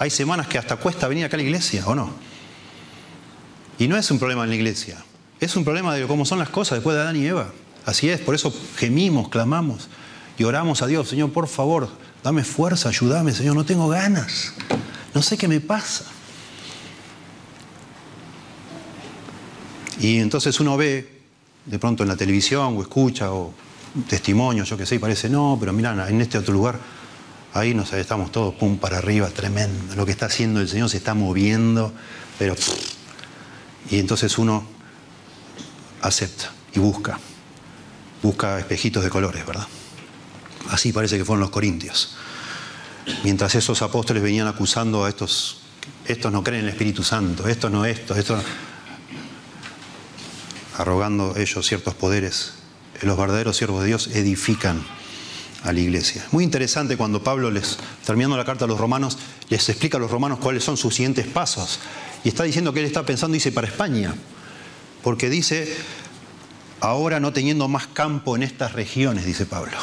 [0.00, 2.10] Hay semanas que hasta cuesta venir acá a la iglesia, ¿o no?
[3.78, 4.96] Y no es un problema en la iglesia,
[5.38, 7.52] es un problema de cómo son las cosas después de Adán y Eva.
[7.84, 9.88] Así es, por eso gemimos, clamamos
[10.38, 11.88] y oramos a Dios, Señor, por favor,
[12.22, 14.52] dame fuerza, ayúdame, Señor, no tengo ganas,
[15.14, 16.04] no sé qué me pasa.
[20.00, 21.20] Y entonces uno ve
[21.66, 23.52] de pronto en la televisión o escucha o
[24.08, 26.78] testimonio, yo qué sé, y parece, no, pero mira, en este otro lugar,
[27.52, 29.94] ahí nos estamos todos, pum, para arriba, tremendo.
[29.94, 31.92] Lo que está haciendo el Señor se está moviendo,
[32.38, 32.54] pero...
[33.90, 34.64] Y entonces uno
[36.00, 37.18] acepta y busca,
[38.22, 39.66] busca espejitos de colores, ¿verdad?
[40.68, 42.14] Así parece que fueron los corintios.
[43.24, 45.62] Mientras esos apóstoles venían acusando a estos,
[46.06, 48.42] estos no creen en el Espíritu Santo, estos no estos, estos,
[50.76, 52.52] arrogando ellos ciertos poderes,
[53.02, 54.82] los verdaderos siervos de Dios edifican
[55.64, 56.24] a la iglesia.
[56.30, 60.10] Muy interesante cuando Pablo les, terminando la carta a los romanos, les explica a los
[60.10, 61.80] romanos cuáles son sus siguientes pasos.
[62.24, 64.14] Y está diciendo que él está pensando, dice, para España.
[65.02, 65.74] Porque dice,
[66.80, 69.76] ahora no teniendo más campo en estas regiones, dice Pablo.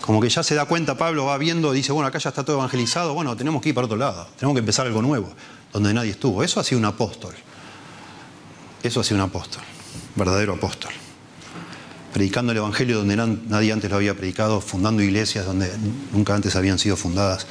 [0.00, 2.56] Como que ya se da cuenta, Pablo va viendo, dice, bueno, acá ya está todo
[2.56, 5.32] evangelizado, bueno, tenemos que ir para otro lado, tenemos que empezar algo nuevo,
[5.72, 6.42] donde nadie estuvo.
[6.42, 7.34] Eso ha sido un apóstol.
[8.82, 9.62] Eso ha sido un apóstol,
[10.14, 10.92] verdadero apóstol
[12.14, 15.68] predicando el Evangelio donde nadie antes lo había predicado, fundando iglesias donde
[16.12, 17.48] nunca antes habían sido fundadas,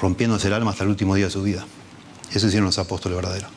[0.00, 1.66] rompiéndose el alma hasta el último día de su vida.
[2.30, 3.50] Esos hicieron los apóstoles verdaderos.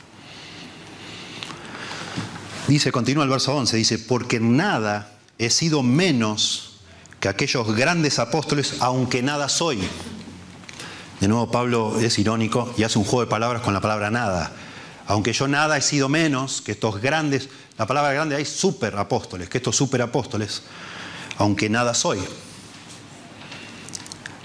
[2.68, 6.80] Dice, continúa el verso 11, dice, porque nada he sido menos
[7.20, 9.78] que aquellos grandes apóstoles, aunque nada soy.
[11.20, 14.52] De nuevo Pablo es irónico y hace un juego de palabras con la palabra nada.
[15.06, 17.48] Aunque yo nada he sido menos que estos grandes
[17.78, 20.62] la palabra grande hay super apóstoles, que estos super apóstoles,
[21.36, 22.18] aunque nada soy.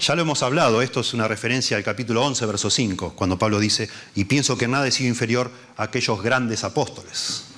[0.00, 3.58] Ya lo hemos hablado, esto es una referencia al capítulo 11, verso 5, cuando Pablo
[3.58, 7.51] dice, y pienso que nada he sido inferior a aquellos grandes apóstoles.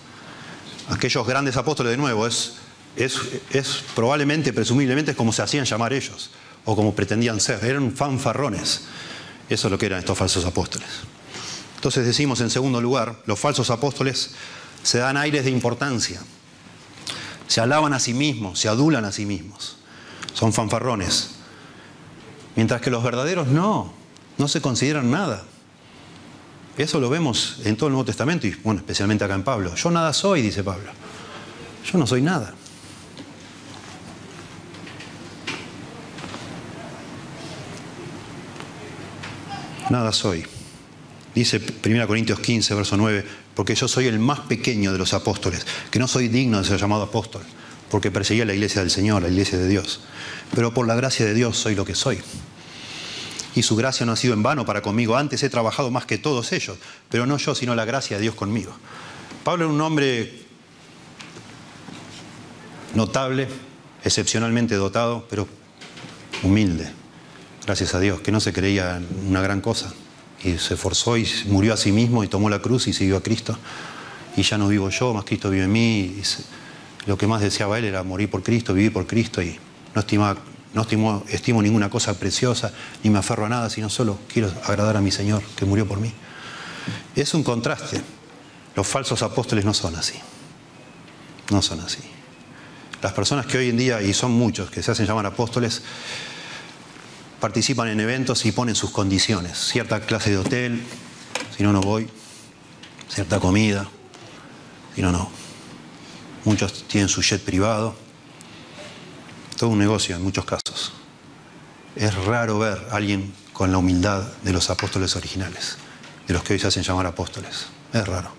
[0.89, 2.55] Aquellos grandes apóstoles, de nuevo, es,
[2.97, 3.19] es,
[3.51, 6.31] es probablemente, presumiblemente, es como se hacían llamar ellos,
[6.65, 8.83] o como pretendían ser, eran fanfarrones.
[9.49, 10.89] Eso es lo que eran estos falsos apóstoles.
[11.77, 14.31] Entonces decimos, en segundo lugar, los falsos apóstoles
[14.83, 16.21] se dan aires de importancia,
[17.47, 19.77] se alaban a sí mismos, se adulan a sí mismos,
[20.33, 21.31] son fanfarrones.
[22.57, 23.93] Mientras que los verdaderos no,
[24.39, 25.45] no se consideran nada.
[26.77, 29.75] Eso lo vemos en todo el Nuevo Testamento y bueno, especialmente acá en Pablo.
[29.77, 30.91] Yo nada soy, dice Pablo.
[31.91, 32.55] Yo no soy nada.
[39.91, 40.45] Nada soy.
[41.35, 45.67] Dice 1 Corintios 15, verso 9, porque yo soy el más pequeño de los apóstoles,
[45.91, 47.43] que no soy digno de ser llamado apóstol,
[47.91, 50.01] porque perseguía la iglesia del Señor, la iglesia de Dios.
[50.55, 52.19] Pero por la gracia de Dios soy lo que soy.
[53.55, 55.17] Y su gracia no ha sido en vano para conmigo.
[55.17, 56.77] Antes he trabajado más que todos ellos,
[57.09, 58.73] pero no yo, sino la gracia de Dios conmigo.
[59.45, 60.45] Pablo era un hombre
[62.95, 63.49] notable,
[64.03, 65.47] excepcionalmente dotado, pero
[66.43, 66.91] humilde,
[67.65, 69.93] gracias a Dios, que no se creía una gran cosa
[70.45, 73.23] y se esforzó y murió a sí mismo y tomó la cruz y siguió a
[73.23, 73.59] Cristo.
[74.37, 76.23] Y ya no vivo yo, más Cristo vive en mí.
[77.07, 79.59] Lo que más deseaba él era morir por Cristo, vivir por Cristo y
[79.95, 80.37] no, estima,
[80.75, 80.83] no
[81.29, 85.13] estimo, ninguna cosa preciosa, ni me aferro a nada, sino solo quiero agradar a mi
[85.13, 86.13] Señor que murió por mí.
[87.15, 88.03] Es un contraste.
[88.75, 90.15] Los falsos apóstoles no son así.
[91.51, 92.01] No son así.
[93.03, 95.83] Las personas que hoy en día, y son muchos, que se hacen llamar apóstoles,
[97.39, 99.57] participan en eventos y ponen sus condiciones.
[99.59, 100.83] Cierta clase de hotel,
[101.57, 102.09] si no, no voy.
[103.09, 103.89] Cierta comida,
[104.97, 105.31] si no, no.
[106.45, 108.04] Muchos tienen su jet privado.
[109.57, 110.93] Todo un negocio en muchos casos.
[111.97, 115.77] Es raro ver a alguien con la humildad de los apóstoles originales,
[116.27, 117.67] de los que hoy se hacen llamar apóstoles.
[117.93, 118.31] Es raro.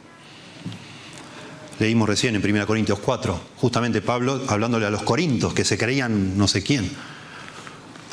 [1.79, 6.37] Leímos recién en 1 Corintios 4, justamente Pablo hablándole a los corintos que se creían
[6.37, 6.89] no sé quién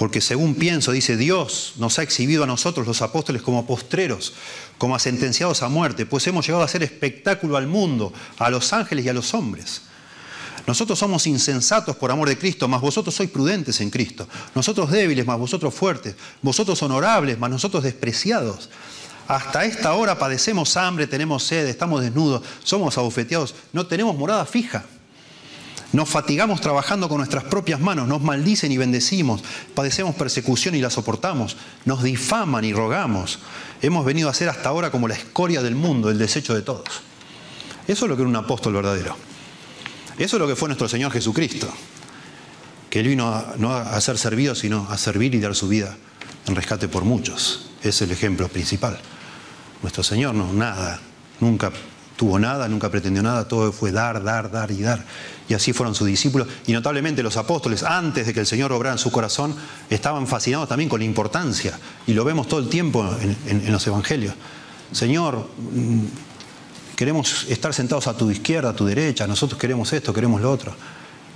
[0.03, 4.35] porque según pienso, dice Dios, nos ha exhibido a nosotros los apóstoles como postreros,
[4.77, 9.05] como sentenciados a muerte, pues hemos llegado a hacer espectáculo al mundo, a los ángeles
[9.05, 9.83] y a los hombres.
[10.66, 14.29] Nosotros somos insensatos por amor de Cristo, mas vosotros sois prudentes en Cristo.
[14.55, 16.14] Nosotros débiles, mas vosotros fuertes.
[16.40, 18.70] Vosotros honorables, mas nosotros despreciados.
[19.27, 24.85] Hasta esta hora padecemos hambre, tenemos sed, estamos desnudos, somos abofeteados, no tenemos morada fija.
[25.92, 29.43] Nos fatigamos trabajando con nuestras propias manos, nos maldicen y bendecimos,
[29.74, 33.41] padecemos persecución y la soportamos, nos difaman y rogamos.
[33.82, 37.03] Hemos venido a ser hasta ahora como la escoria del mundo, el desecho de todos.
[37.87, 39.32] Eso es lo que era un apóstol verdadero.
[40.19, 41.69] Eso es lo que fue nuestro Señor Jesucristo.
[42.91, 45.97] Que Él vino no a ser servido, sino a servir y dar su vida
[46.47, 47.71] en rescate por muchos.
[47.83, 48.99] Es el ejemplo principal.
[49.83, 51.01] Nuestro Señor no, nada,
[51.41, 51.73] nunca
[52.17, 55.05] tuvo nada, nunca pretendió nada, todo fue dar, dar, dar y dar.
[55.49, 56.47] Y así fueron sus discípulos.
[56.67, 59.57] Y notablemente los apóstoles, antes de que el Señor obrara en su corazón,
[59.91, 61.79] estaban fascinados también con la importancia.
[62.07, 63.05] Y lo vemos todo el tiempo
[63.49, 64.35] en, los evangelios.
[64.93, 65.49] Señor,
[66.97, 70.74] queremos estar sentados a tu izquierda, a tu derecha, nosotros queremos esto, queremos lo otro.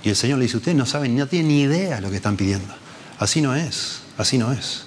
[0.03, 2.17] Y el Señor le dice, ustedes no saben, no tienen ni idea de lo que
[2.17, 2.73] están pidiendo.
[3.19, 4.85] Así no es, así no es.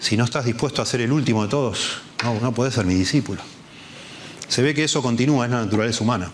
[0.00, 2.94] Si no estás dispuesto a ser el último de todos, no, no puedes ser mi
[2.94, 3.40] discípulo.
[4.48, 6.30] Se ve que eso continúa, es la naturaleza humana.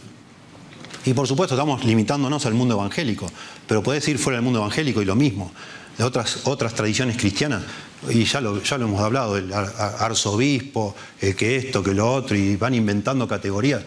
[1.05, 3.31] Y por supuesto estamos limitándonos al mundo evangélico,
[3.67, 5.53] pero puedes ir fuera del mundo evangélico y lo mismo.
[5.97, 7.63] De otras, otras tradiciones cristianas,
[8.09, 12.37] y ya lo, ya lo hemos hablado, el arzobispo, el que esto, que lo otro,
[12.37, 13.83] y van inventando categorías.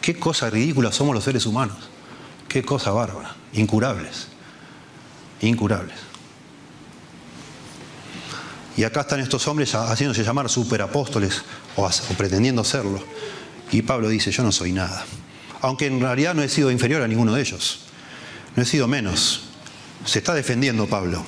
[0.00, 1.76] Qué cosa ridícula somos los seres humanos.
[2.48, 3.34] Qué cosa bárbara.
[3.54, 4.28] Incurables.
[5.40, 5.96] Incurables.
[8.76, 11.42] Y acá están estos hombres haciéndose llamar superapóstoles
[11.76, 13.02] o, o pretendiendo serlo.
[13.72, 15.06] Y Pablo dice, yo no soy nada.
[15.62, 17.80] Aunque en realidad no he sido inferior a ninguno de ellos.
[18.54, 19.45] No he sido menos.
[20.06, 21.24] Se está defendiendo Pablo.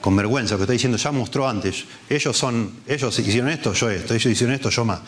[0.00, 1.84] Con vergüenza, que está diciendo, ya mostró antes.
[2.08, 4.14] Ellos son, ellos hicieron esto, yo esto.
[4.14, 5.00] Ellos hicieron esto, yo más.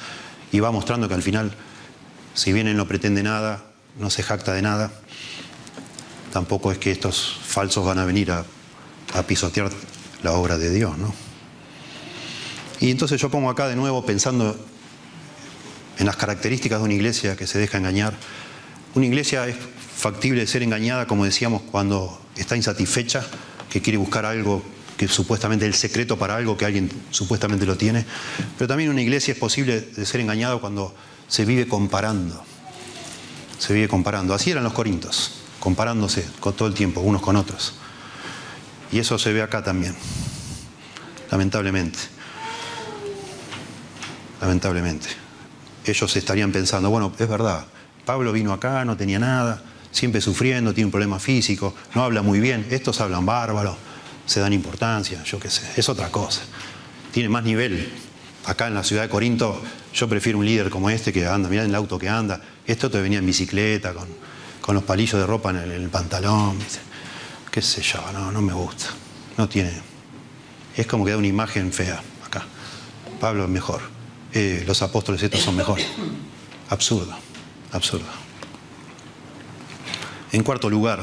[0.50, 1.52] Y va mostrando que al final,
[2.34, 3.64] si bien él no pretende nada,
[3.98, 4.90] no se jacta de nada,
[6.32, 8.44] tampoco es que estos falsos van a venir a,
[9.14, 9.70] a pisotear
[10.22, 11.14] la obra de Dios, ¿no?
[12.80, 14.56] Y entonces yo pongo acá de nuevo pensando
[15.98, 18.14] en las características de una iglesia que se deja engañar.
[18.94, 19.56] Una iglesia es
[19.98, 23.26] factible de ser engañada, como decíamos, cuando está insatisfecha,
[23.68, 24.62] que quiere buscar algo
[24.96, 28.06] que supuestamente es el secreto para algo que alguien supuestamente lo tiene.
[28.56, 30.94] Pero también una iglesia es posible de ser engañada cuando
[31.26, 32.42] se vive comparando.
[33.58, 34.34] Se vive comparando.
[34.34, 37.74] Así eran los corintos, comparándose con todo el tiempo, unos con otros.
[38.92, 39.94] Y eso se ve acá también,
[41.30, 41.98] lamentablemente.
[44.40, 45.28] Lamentablemente
[45.90, 47.66] ellos estarían pensando, bueno, es verdad,
[48.04, 52.40] Pablo vino acá, no tenía nada, siempre sufriendo, tiene un problema físico, no habla muy
[52.40, 53.76] bien, estos hablan bárbaro,
[54.26, 56.42] se dan importancia, yo qué sé, es otra cosa.
[57.12, 57.90] Tiene más nivel.
[58.44, 59.60] Acá en la ciudad de Corinto,
[59.92, 62.40] yo prefiero un líder como este que anda, mirá en el auto que anda.
[62.66, 64.08] Este otro venía en bicicleta, con,
[64.60, 66.58] con los palillos de ropa en el, en el pantalón.
[67.50, 68.86] Qué sé yo, no, no me gusta.
[69.36, 69.72] No tiene.
[70.76, 72.44] Es como que da una imagen fea acá.
[73.20, 73.80] Pablo es mejor.
[74.32, 75.86] Eh, los apóstoles estos son mejores.
[76.68, 77.16] Absurdo,
[77.72, 78.27] absurdo.
[80.32, 81.00] En cuarto lugar,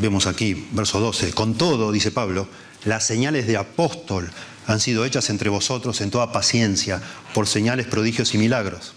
[0.00, 2.48] vemos aquí, verso 12, con todo, dice Pablo,
[2.84, 4.30] las señales de apóstol
[4.66, 7.02] han sido hechas entre vosotros en toda paciencia,
[7.34, 8.92] por señales, prodigios y milagros.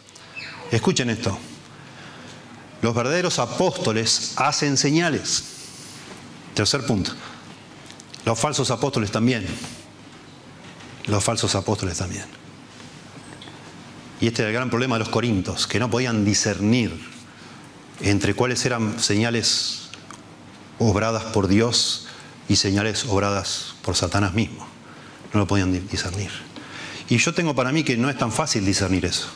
[0.71, 1.37] Escuchen esto.
[2.81, 5.43] Los verdaderos apóstoles hacen señales.
[6.53, 7.11] Tercer punto.
[8.25, 9.45] Los falsos apóstoles también.
[11.07, 12.25] Los falsos apóstoles también.
[14.19, 17.10] Y este era el gran problema de los corintos, que no podían discernir
[18.03, 19.89] entre cuáles eran señales
[20.79, 22.07] obradas por Dios
[22.47, 24.67] y señales obradas por Satanás mismo.
[25.33, 26.31] No lo podían discernir.
[27.09, 29.27] Y yo tengo para mí que no es tan fácil discernir eso.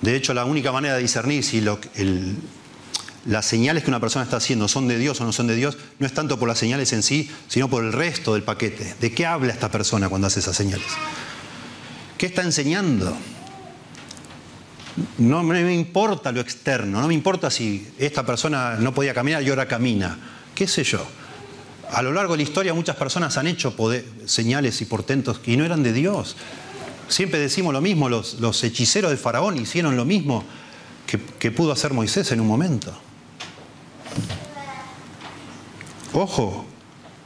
[0.00, 4.66] De hecho, la única manera de discernir si las señales que una persona está haciendo
[4.66, 7.02] son de Dios o no son de Dios, no es tanto por las señales en
[7.02, 8.94] sí, sino por el resto del paquete.
[9.00, 10.86] ¿De qué habla esta persona cuando hace esas señales?
[12.16, 13.16] ¿Qué está enseñando?
[15.18, 19.48] No me importa lo externo, no me importa si esta persona no podía caminar y
[19.48, 20.18] ahora camina,
[20.54, 21.04] qué sé yo.
[21.92, 23.74] A lo largo de la historia muchas personas han hecho
[24.26, 26.36] señales y portentos y no eran de Dios.
[27.08, 30.44] Siempre decimos lo mismo, los, hechiceros de Faraón hicieron lo mismo
[31.06, 32.96] que, que pudo hacer Moisés en un momento.
[36.12, 36.66] Ojo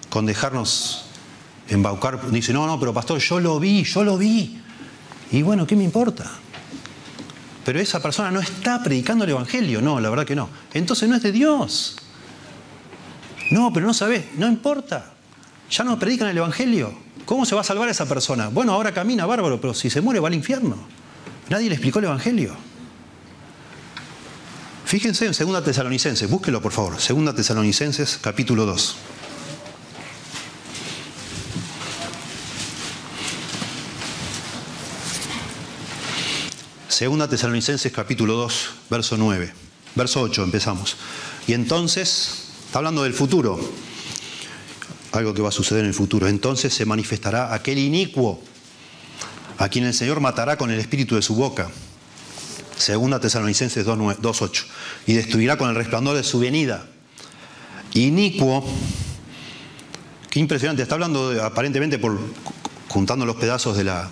[0.09, 1.07] con dejarnos
[1.69, 2.31] embaucar.
[2.31, 4.61] Dice, no, no, pero pastor, yo lo vi, yo lo vi.
[5.33, 6.31] Y bueno, ¿qué me importa?
[7.65, 9.81] Pero esa persona no está predicando el Evangelio.
[9.81, 10.49] No, la verdad que no.
[10.73, 11.97] Entonces no es de Dios.
[13.51, 15.13] No, pero no sabes, no importa.
[15.71, 16.95] Ya no predican el Evangelio.
[17.25, 18.49] ¿Cómo se va a salvar esa persona?
[18.49, 20.77] Bueno, ahora camina bárbaro, pero si se muere va al infierno.
[21.49, 22.55] Nadie le explicó el Evangelio.
[24.85, 26.97] Fíjense en 2 Tesalonicenses, búsquelo por favor.
[26.97, 28.97] 2 Tesalonicenses, capítulo 2.
[36.95, 39.53] Segunda Tesalonicenses capítulo 2, verso 9.
[39.97, 40.97] Verso 8 empezamos.
[41.49, 43.59] Y entonces, está hablando del futuro,
[45.11, 46.29] algo que va a suceder en el futuro.
[46.29, 48.41] Entonces se manifestará aquel inicuo
[49.59, 51.69] a quien el Señor matará con el espíritu de su boca.
[52.77, 54.65] Segunda Tesalonicenses 2.8.
[55.09, 56.87] Y destruirá con el resplandor de su venida.
[57.95, 58.65] Inicuo,
[60.31, 62.21] qué impresionante, está hablando aparentemente por
[62.87, 64.09] juntando los pedazos de la,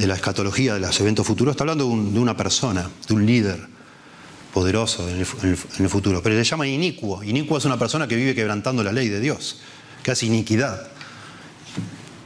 [0.00, 3.68] de la escatología de los eventos futuros, está hablando de, una persona, de un líder
[4.54, 5.26] poderoso en el,
[5.88, 6.22] futuro.
[6.22, 7.22] Pero le llama inicuo.
[7.22, 9.58] Inicuo es una persona que vive quebrantando la ley de Dios,
[10.02, 10.88] que hace iniquidad.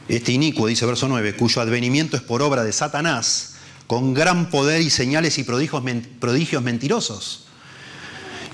[0.08, 3.56] Este inicuo, dice verso 9, cuyo advenimiento es por obra de Satanás,
[3.88, 5.82] con gran poder y señales y prodigios,
[6.20, 7.46] prodigios mentirosos,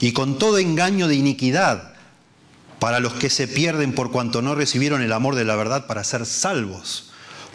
[0.01, 1.93] y con todo engaño de iniquidad
[2.79, 6.05] para los que se pierden por cuanto no recibieron el amor de la verdad para
[6.05, 7.10] ser salvos.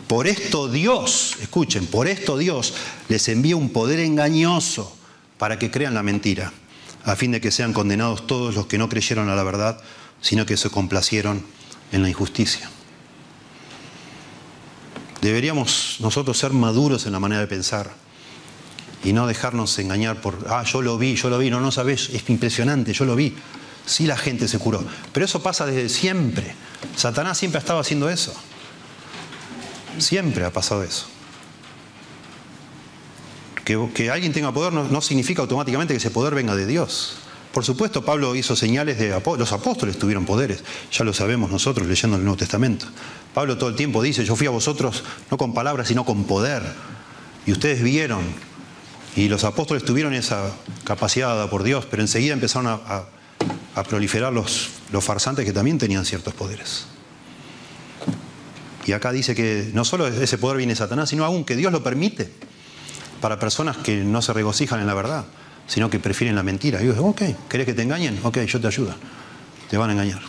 [0.08, 2.74] Por esto Dios, escuchen, por esto Dios
[3.10, 4.96] les envía un poder engañoso
[5.38, 6.54] para que crean la mentira,
[7.04, 9.80] a fin de que sean condenados todos los que no creyeron a la verdad,
[10.22, 11.44] sino que se complacieron
[11.92, 12.70] en la injusticia.
[15.22, 17.92] Deberíamos nosotros ser maduros en la manera de pensar
[19.04, 22.10] y no dejarnos engañar por, ah, yo lo vi, yo lo vi, no, no sabes,
[22.10, 23.36] es impresionante, yo lo vi.
[23.86, 24.84] Sí la gente se curó,
[25.14, 26.56] pero eso pasa desde siempre.
[26.96, 28.34] Satanás siempre ha estado haciendo eso.
[29.98, 31.08] Siempre ha pasado eso.
[33.64, 37.18] Que, alguien tenga poder no, significa automáticamente que ese poder venga de Dios.
[37.52, 42.18] Por supuesto, Pablo hizo señales de los apóstoles tuvieron poderes, ya lo sabemos nosotros leyendo
[42.18, 42.86] el Nuevo Testamento.
[43.34, 46.62] Pablo todo el tiempo dice, yo fui a vosotros no con palabras, sino con poder.
[47.46, 48.24] Y ustedes vieron,
[49.16, 50.52] y los apóstoles tuvieron esa
[50.84, 53.06] capacidad dada por Dios, pero enseguida empezaron a,
[53.90, 54.70] proliferar los
[55.02, 56.88] farsantes que también tenían ciertos poderes.
[58.86, 61.72] Y acá dice que no solo ese poder viene de Satanás, sino aún que Dios
[61.72, 62.30] lo permite
[63.20, 65.26] para personas que no se regocijan en la verdad
[65.68, 66.82] sino que prefieren la mentira.
[66.82, 68.20] Y yo digo, ok, ¿querés que te engañen?
[68.24, 68.96] Ok, yo te ayudo.
[69.70, 70.22] Te van a engañar.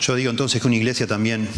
[0.00, 1.48] Yo digo entonces que una iglesia también,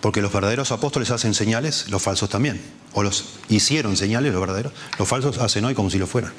[0.00, 2.60] porque los verdaderos apóstoles hacen señales, los falsos también.
[2.92, 4.72] O los hicieron señales, los verdaderos.
[4.98, 6.32] Los falsos hacen hoy como si lo fueran.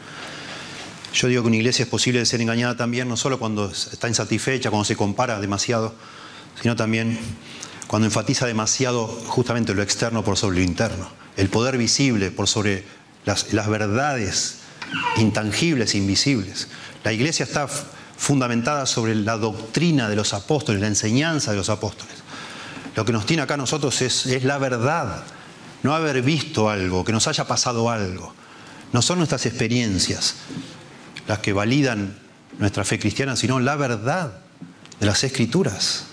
[1.14, 4.07] Yo digo que una iglesia es posible de ser engañada también, no solo cuando está
[4.07, 5.93] insatisfecha, cuando se compara demasiado,
[6.62, 7.20] sino también
[7.88, 12.86] cuando enfatiza demasiado justamente lo externo por sobre lo interno, el poder visible por sobre
[13.26, 14.59] las, verdades
[15.18, 16.70] intangibles invisibles.
[17.03, 22.16] La iglesia está fundamentada sobre la doctrina de los apóstoles, la enseñanza de los apóstoles.
[22.95, 25.24] Lo que nos tiene acá a nosotros es, es la verdad,
[25.84, 28.34] no haber visto algo, que nos haya pasado algo.
[28.93, 30.36] No son nuestras experiencias
[31.32, 32.13] las que validan
[32.59, 34.34] nuestra fe cristiana, sino la verdad
[34.99, 36.07] de las escrituras.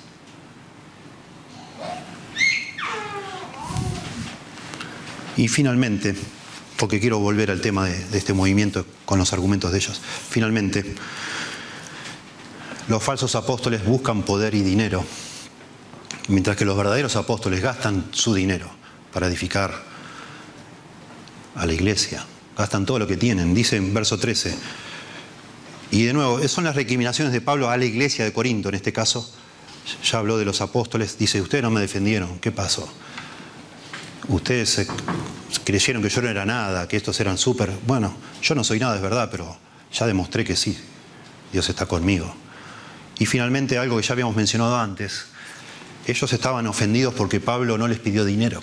[5.37, 6.15] Y finalmente,
[6.77, 10.01] porque quiero volver al tema de, este movimiento con los argumentos de ellos,
[10.31, 10.95] finalmente,
[12.87, 15.05] los falsos apóstoles buscan poder y dinero,
[16.29, 18.71] mientras que los verdaderos apóstoles gastan su dinero
[19.13, 19.83] para edificar
[21.57, 22.25] a la iglesia,
[22.57, 24.87] gastan todo lo que tienen, dice en verso 13.
[25.91, 28.93] Y de nuevo, son las recriminaciones de Pablo a la iglesia de Corinto, en este
[28.93, 29.31] caso,
[30.05, 32.89] ya habló de los apóstoles, dice, ustedes no me defendieron, ¿qué pasó?
[34.29, 34.87] ustedes
[35.65, 37.73] creyeron que yo no era nada, que estos eran súper...
[37.87, 39.57] Bueno, yo no soy nada, es verdad, pero
[39.93, 40.79] ya demostré que sí,
[41.53, 42.33] Dios está conmigo.
[43.19, 45.27] Y finalmente algo que ya habíamos mencionado antes,
[46.07, 48.63] ellos estaban ofendidos porque Pablo no les pidió dinero.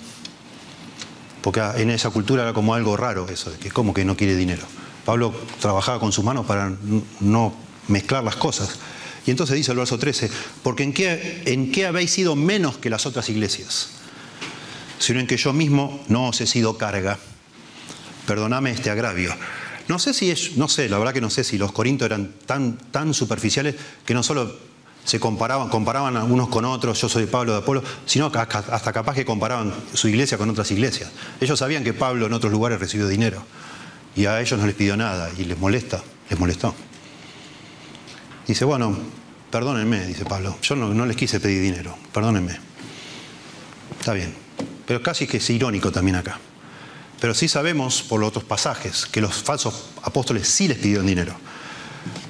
[1.42, 4.66] Porque en esa cultura era como algo raro eso, que como que no quiere dinero.
[5.06, 6.70] Pablo trabajaba con sus manos para
[7.20, 7.54] no
[7.88, 8.78] mezclar las cosas.
[9.24, 10.30] Y entonces dice el verso 13,
[10.62, 13.96] porque ¿en qué, en qué habéis sido menos que las otras iglesias?
[14.98, 17.18] sino en que yo mismo no os he sido carga.
[18.26, 19.34] Perdoname este agravio.
[19.88, 22.32] No sé si es, no sé, la verdad que no sé si los corintios eran
[22.44, 24.56] tan, tan superficiales que no solo
[25.04, 29.24] se comparaban, comparaban unos con otros, yo soy Pablo de Apolo, sino hasta capaz que
[29.24, 31.10] comparaban su iglesia con otras iglesias.
[31.40, 33.44] Ellos sabían que Pablo en otros lugares recibió dinero
[34.16, 36.74] y a ellos no les pidió nada y les molesta, les molestó.
[38.46, 38.96] Dice, bueno,
[39.50, 42.56] perdónenme, dice Pablo, yo no, les quise pedir dinero, perdónenme.
[43.98, 44.34] Está bien,
[44.86, 46.38] pero casi que es irónico también acá.
[47.20, 51.34] Pero sí sabemos por los otros pasajes que los falsos apóstoles sí les pidieron dinero.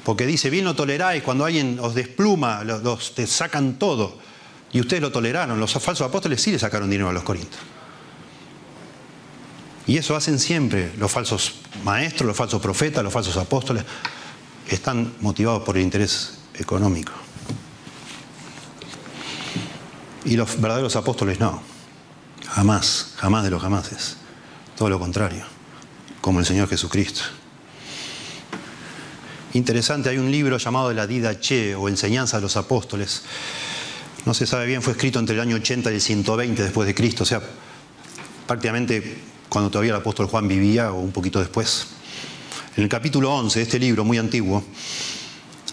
[0.05, 4.18] Porque dice, bien lo toleráis cuando alguien os despluma, los, te sacan todo.
[4.72, 5.59] Y ustedes lo toleraron.
[5.59, 7.61] Los falsos apóstoles sí le sacaron dinero a los corintios.
[9.87, 13.84] Y eso hacen siempre los falsos maestros, los falsos profetas, los falsos apóstoles.
[14.68, 17.12] Están motivados por el interés económico.
[20.24, 21.62] Y los verdaderos apóstoles no.
[22.49, 24.16] Jamás, jamás de los jamases.
[24.76, 25.45] Todo lo contrario,
[26.20, 27.22] como el Señor Jesucristo.
[29.53, 33.22] Interesante, hay un libro llamado La Didache o Enseñanza de los Apóstoles.
[34.26, 36.95] No se sabe bien, fue escrito entre el año 80 y el 120 después de
[36.95, 37.41] Cristo, o sea,
[38.47, 39.18] prácticamente
[39.49, 41.89] cuando todavía el apóstol Juan vivía o un poquito después.
[42.77, 44.63] En el capítulo 11 de este libro, muy antiguo,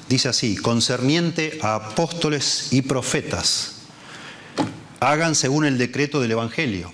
[0.07, 3.73] dice así, concerniente a apóstoles y profetas
[5.03, 6.91] hagan según el decreto del Evangelio.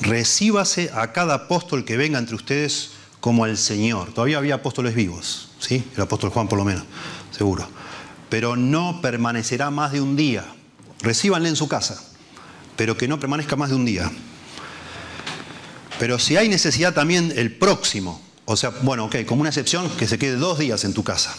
[0.00, 2.90] Recíbase a cada apóstol que venga entre ustedes
[3.20, 4.12] como al Señor.
[4.12, 5.84] Todavía había apóstoles vivos, ¿sí?
[5.96, 6.84] El apóstol Juan por lo menos,
[7.30, 7.66] seguro.
[8.28, 10.44] pero no permanecerá más de un día.
[11.00, 12.02] Recíbanle en su casa,
[12.76, 14.10] pero que no permanezca más de un día.
[15.98, 20.08] Pero si hay necesidad también el próximo, o sea, bueno, ok, como una excepción, que
[20.08, 21.34] se quede dos días en tu casa.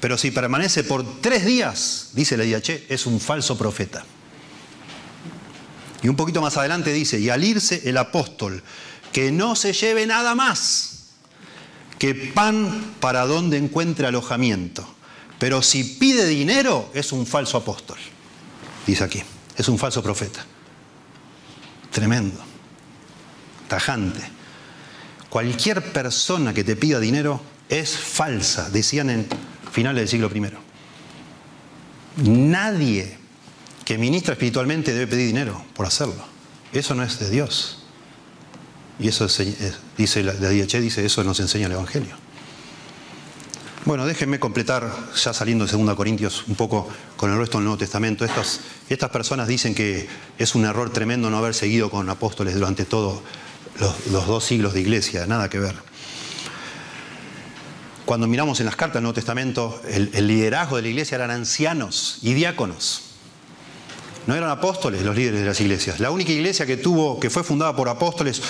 [0.00, 4.04] Pero si permanece por tres días, dice la IH, es un falso profeta.
[6.02, 8.62] Y un poquito más adelante dice, y al irse el apóstol,
[9.12, 10.98] que no se lleve nada más
[11.98, 14.88] que pan para donde encuentre alojamiento.
[15.38, 17.98] Pero si pide dinero, es un falso apóstol.
[18.86, 19.22] Dice aquí,
[19.56, 20.44] es un falso profeta.
[21.90, 22.40] Tremendo,
[23.68, 24.20] tajante.
[25.28, 29.26] Cualquier persona que te pida dinero es falsa, decían en
[29.70, 30.52] finales del siglo I.
[32.28, 33.18] Nadie
[33.84, 36.24] que ministra espiritualmente debe pedir dinero por hacerlo.
[36.72, 37.78] Eso no es de Dios.
[38.98, 39.28] Y eso
[39.96, 42.16] dice la, la dice, eso nos enseña el Evangelio.
[43.84, 47.78] Bueno, déjenme completar, ya saliendo de 2 Corintios, un poco con el resto del Nuevo
[47.78, 48.24] Testamento.
[48.24, 48.60] Estas,
[48.90, 53.22] estas personas dicen que es un error tremendo no haber seguido con apóstoles durante todos
[53.78, 55.74] los, dos siglos de iglesia, nada que ver.
[58.04, 62.18] Cuando miramos en las cartas del Nuevo Testamento, el, liderazgo de la iglesia eran ancianos
[62.22, 63.02] y diáconos.
[64.26, 66.00] No eran apóstoles los líderes de las iglesias.
[66.00, 68.42] La única iglesia que tuvo, que fue fundada por apóstoles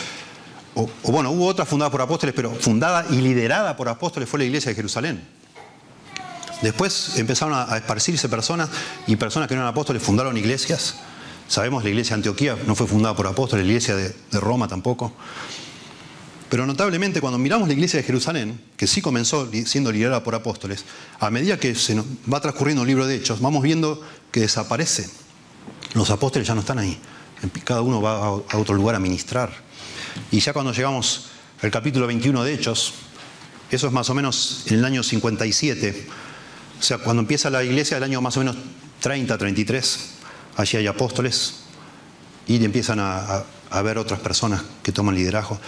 [0.75, 4.45] o, bueno, hubo otra fundada por apóstoles, pero fundada y liderada por apóstoles fue la
[4.45, 5.27] iglesia de Jerusalén.
[6.63, 8.69] Después empezaron a, esparcirse personas
[9.07, 10.97] y personas que no eran apóstoles fundaron iglesias.
[11.49, 15.13] Sabemos la iglesia de Antioquía no fue fundada por apóstoles, la iglesia de, Roma tampoco.
[16.51, 20.85] Pero notablemente cuando miramos la iglesia de Jerusalén, que sí comenzó siendo liderada por apóstoles,
[21.19, 22.01] a medida que se
[22.33, 25.09] va transcurriendo el libro de Hechos, vamos viendo que desaparece.
[25.95, 26.99] Los apóstoles ya no están ahí.
[27.65, 29.51] Cada uno va a otro lugar a ministrar.
[30.31, 31.29] Y ya cuando llegamos
[31.63, 32.93] al capítulo 21 de Hechos,
[33.71, 36.07] eso es más o menos en el año 57,
[36.79, 38.57] o sea, cuando empieza la iglesia, el año más o menos
[39.01, 40.18] 30, 33,
[40.59, 41.55] allí hay apóstoles
[42.47, 43.45] y empiezan a,
[43.83, 45.59] ver otras personas que toman liderazgo.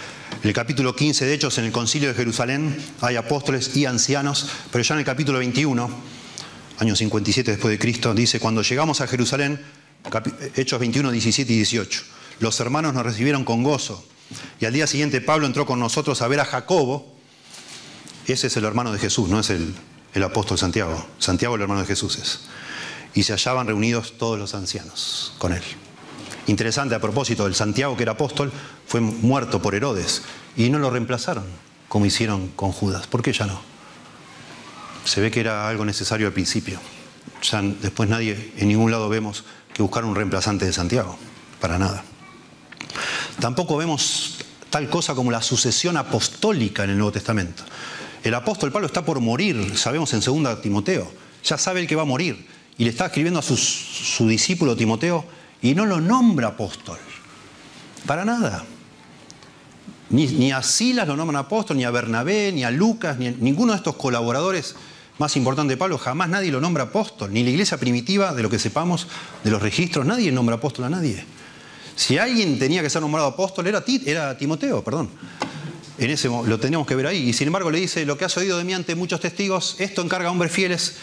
[0.41, 4.49] En el capítulo 15 de Hechos, en el concilio de Jerusalén, hay apóstoles y ancianos,
[4.71, 5.89] pero ya en el capítulo 21,
[6.79, 9.59] año 57 después de Cristo, dice, cuando llegamos a Jerusalén,
[10.55, 12.03] Hechos 21, 17 y 18,
[12.39, 14.03] los hermanos nos recibieron con gozo
[14.59, 17.15] y al día siguiente Pablo entró con nosotros a ver a Jacobo.
[18.27, 19.75] Ese es el hermano de Jesús, no es el,
[20.23, 21.05] apóstol Santiago.
[21.19, 22.41] Santiago el hermano de Jesús es.
[23.13, 25.63] Y se hallaban reunidos todos los ancianos con él.
[26.47, 28.51] Interesante a propósito, el Santiago que era apóstol
[28.87, 30.23] fue muerto por Herodes
[30.55, 31.45] y no lo reemplazaron
[31.87, 33.05] como hicieron con Judas.
[33.07, 33.61] ¿Por qué ya no?
[35.03, 36.79] Se ve que era algo necesario al principio.
[37.43, 39.43] Ya después nadie, en ningún lado vemos
[39.73, 41.17] que buscar un reemplazante de Santiago.
[41.59, 42.03] Para nada.
[43.41, 44.37] Tampoco vemos
[44.69, 47.63] tal cosa como la sucesión apostólica en el Nuevo Testamento.
[48.23, 51.11] El apóstol Pablo está por morir, sabemos en 2 Timoteo,
[51.43, 52.47] ya sabe el que va a morir,
[52.77, 55.25] y le está escribiendo a su, discípulo Timoteo
[55.61, 56.97] y no lo nombra apóstol.
[58.05, 58.63] Para nada.
[60.09, 63.71] Ni, a Silas lo nombran apóstol, ni a Bernabé, ni a Lucas, ni a ninguno
[63.71, 64.75] de estos colaboradores
[65.19, 68.49] más importantes de Pablo, jamás nadie lo nombra apóstol, ni la iglesia primitiva, de lo
[68.49, 69.07] que sepamos,
[69.43, 71.23] de los registros, nadie nombra apóstol a nadie.
[71.95, 75.09] Si alguien tenía que ser nombrado apóstol era, era Timoteo, perdón.
[75.97, 77.29] En ese, lo teníamos que ver ahí.
[77.29, 80.01] Y sin embargo le dice, lo que has oído de mí ante muchos testigos, esto
[80.01, 80.95] encarga a hombres fieles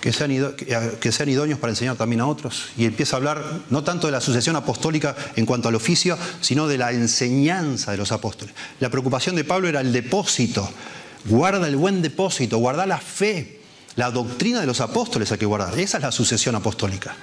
[0.00, 2.68] que sean, idóneos para enseñar también a otros.
[2.76, 6.68] Y empieza a hablar no tanto de la sucesión apostólica en cuanto al oficio, sino
[6.68, 8.54] de la enseñanza de los apóstoles.
[8.80, 10.68] La preocupación de Pablo era el depósito.
[11.24, 13.60] Guarda el buen depósito, guarda la fe.
[13.96, 15.76] La doctrina de los apóstoles hay que guardar.
[15.78, 17.16] Esa es la sucesión apostólica.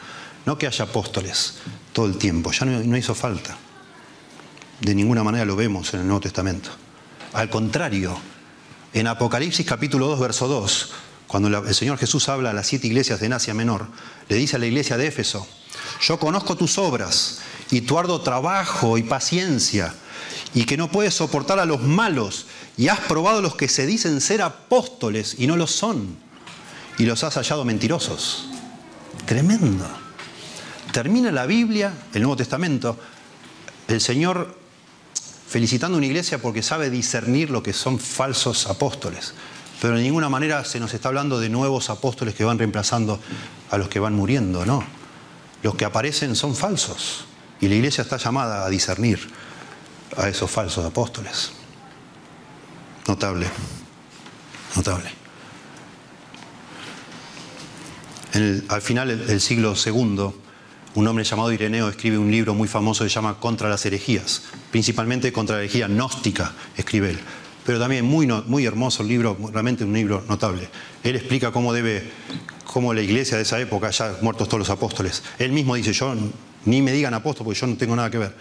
[0.46, 1.56] No que haya apóstoles
[1.94, 3.56] todo el tiempo, ya no, hizo falta.
[4.82, 6.70] De ninguna manera lo vemos en el Nuevo Testamento.
[7.34, 8.18] Al contrario,
[8.94, 10.94] en Apocalipsis capítulo 2, verso 2,
[11.28, 13.88] cuando el Señor Jesús habla a las siete iglesias de Asia Menor,
[14.30, 15.48] le dice a la iglesia de Éfeso,
[16.02, 17.40] yo conozco tus obras
[17.72, 19.94] y tu arduo trabajo y paciencia,
[20.54, 22.46] y que no puedes soportar a los malos,
[22.78, 26.18] y has probado los que se dicen ser apóstoles y no lo son,
[26.98, 28.48] y los has hallado mentirosos.
[29.26, 29.86] Tremendo.
[30.92, 32.98] Termina la Biblia, el Nuevo Testamento,
[33.88, 34.58] el Señor
[35.48, 39.34] felicitando a una iglesia porque sabe discernir lo que son falsos apóstoles.
[39.82, 43.20] Pero de ninguna manera se nos está hablando de nuevos apóstoles que van reemplazando
[43.70, 44.84] a los que van muriendo, no.
[45.64, 47.26] Los que aparecen son falsos.
[47.60, 49.20] Y la iglesia está llamada a discernir
[50.18, 51.52] a esos falsos apóstoles.
[53.08, 53.48] Notable,
[54.76, 55.26] notable.
[58.68, 60.34] al final del siglo II,
[60.96, 64.44] un hombre llamado Ireneo escribe un libro muy famoso que se llama Contra las herejías,
[64.72, 67.20] principalmente contra la herejía gnóstica, escribe él.
[67.66, 70.70] Pero también muy, muy hermoso el libro, realmente un libro notable.
[71.04, 72.04] Él explica cómo debe,
[72.64, 76.14] cómo la iglesia de esa época, ya muertos todos los apóstoles, él mismo dice, yo
[76.66, 78.36] ni me digan apóstol porque yo no tengo nada que ver.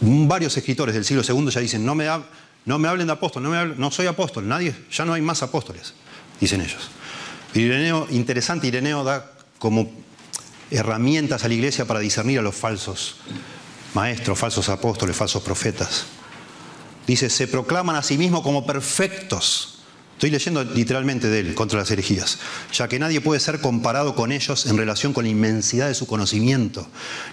[0.00, 2.08] Varios escritores del siglo II ya dicen, no me,
[2.64, 5.42] no me hablen de apóstol, no, me no soy apóstol, nadie, ya no hay más
[5.44, 5.94] apóstoles,
[6.40, 6.90] dicen ellos.
[7.54, 9.90] Ireneo, interesante, Ireneo da como
[10.70, 13.16] herramientas a la iglesia para discernir a los falsos
[13.94, 16.17] maestros, falsos apóstoles, falsos profetas.
[17.08, 19.78] Dice, se proclaman a sí mismos como perfectos.
[20.12, 22.38] Estoy leyendo literalmente de él, contra las herejías,
[22.72, 26.06] ya que nadie puede ser comparado con ellos en relación con la inmensidad de su
[26.06, 26.86] conocimiento.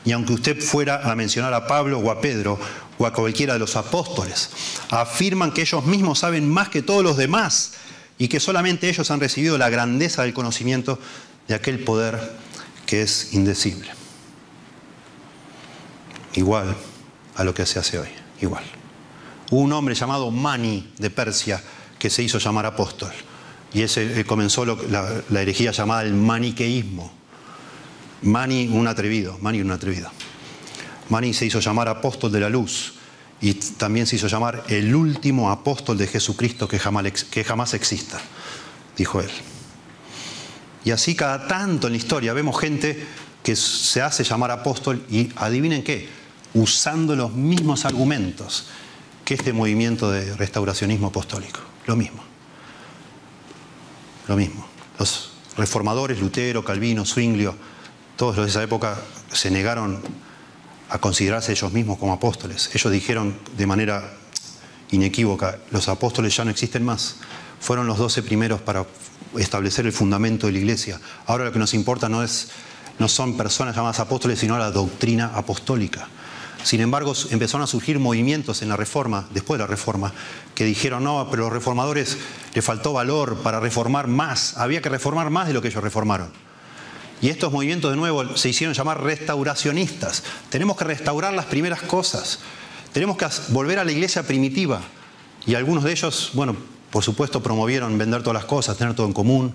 [0.06, 2.58] Y aunque usted fuera a mencionar a Pablo o a Pedro
[2.98, 4.50] o a cualquiera de los apóstoles,
[4.92, 7.74] afirman que ellos mismos saben más que todos los demás
[8.18, 11.00] y que solamente ellos han recibido la grandeza del conocimiento
[11.50, 12.32] de aquel poder
[12.86, 13.90] que es indecible.
[16.34, 16.78] Igual
[17.36, 18.10] a lo que se hace hoy,
[18.40, 18.64] igual.
[19.52, 21.62] Un hombre llamado Mani de Persia
[22.00, 23.12] que se hizo llamar apóstol.
[23.74, 27.12] Y ese eh, comenzó la, herejía llamada el maniqueísmo.
[28.22, 30.10] Mani, un atrevido, Mani, un atrevido.
[31.10, 32.94] Mani se hizo llamar apóstol de la luz
[33.42, 38.20] y también se hizo llamar el último apóstol de Jesucristo que jamás exista,
[38.98, 39.30] dijo él.
[40.86, 43.06] Y así cada tanto en la historia vemos gente
[43.44, 46.08] que se hace llamar apóstol y adivinen qué,
[46.54, 48.68] usando los mismos argumentos
[49.26, 51.60] que este movimiento de restauracionismo apostólico.
[51.88, 52.24] Lo mismo.
[54.28, 54.66] Lo mismo.
[55.00, 57.56] Los reformadores, Lutero, Calvino, Zwinglio,
[58.16, 58.98] todos los de esa época
[59.32, 60.02] se negaron
[60.90, 62.70] a considerarse ellos mismos como apóstoles.
[62.74, 64.14] Ellos dijeron de manera
[64.92, 67.18] inequívoca, los apóstoles ya no existen más.
[67.60, 68.86] Fueron los doce primeros para
[69.38, 71.00] establecer el fundamento de la iglesia.
[71.26, 72.50] Ahora lo que nos importa no, es,
[73.00, 76.08] no son personas llamadas apóstoles, sino la doctrina apostólica.
[76.66, 80.12] Sin embargo, empezaron a surgir movimientos en la reforma, después de la reforma,
[80.56, 82.18] que dijeron, no, pero los reformadores
[82.56, 86.32] le faltó valor para reformar más, había que reformar más de lo que ellos reformaron.
[87.22, 90.24] Y estos movimientos de nuevo se hicieron llamar restauracionistas.
[90.50, 92.40] Tenemos que restaurar las primeras cosas,
[92.94, 94.82] tenemos que volver a la iglesia primitiva.
[95.46, 96.56] Y algunos de ellos, bueno,
[96.90, 99.54] por supuesto promovieron vender todas las cosas, tener todo en común.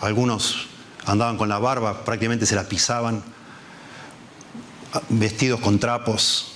[0.00, 0.68] Algunos
[1.06, 3.24] andaban con la barba, prácticamente se la pisaban
[5.08, 6.52] vestidos con trapos,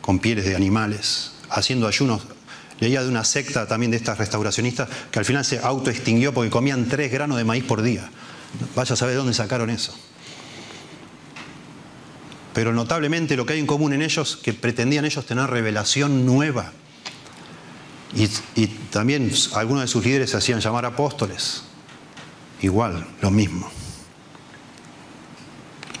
[0.00, 2.22] con pieles de animales, haciendo ayunos.
[2.80, 6.88] Leía de una secta también de estas restauracionistas que al final se autoextinguió porque comían
[6.88, 8.10] tres granos de maíz por día.
[8.74, 9.94] Vaya a saber dónde sacaron eso.
[12.54, 16.72] Pero notablemente lo que hay en común en ellos, que pretendían ellos tener revelación nueva.
[18.14, 18.28] Y,
[18.60, 21.62] y también algunos de sus líderes se hacían llamar apóstoles.
[22.60, 23.70] Igual, lo mismo.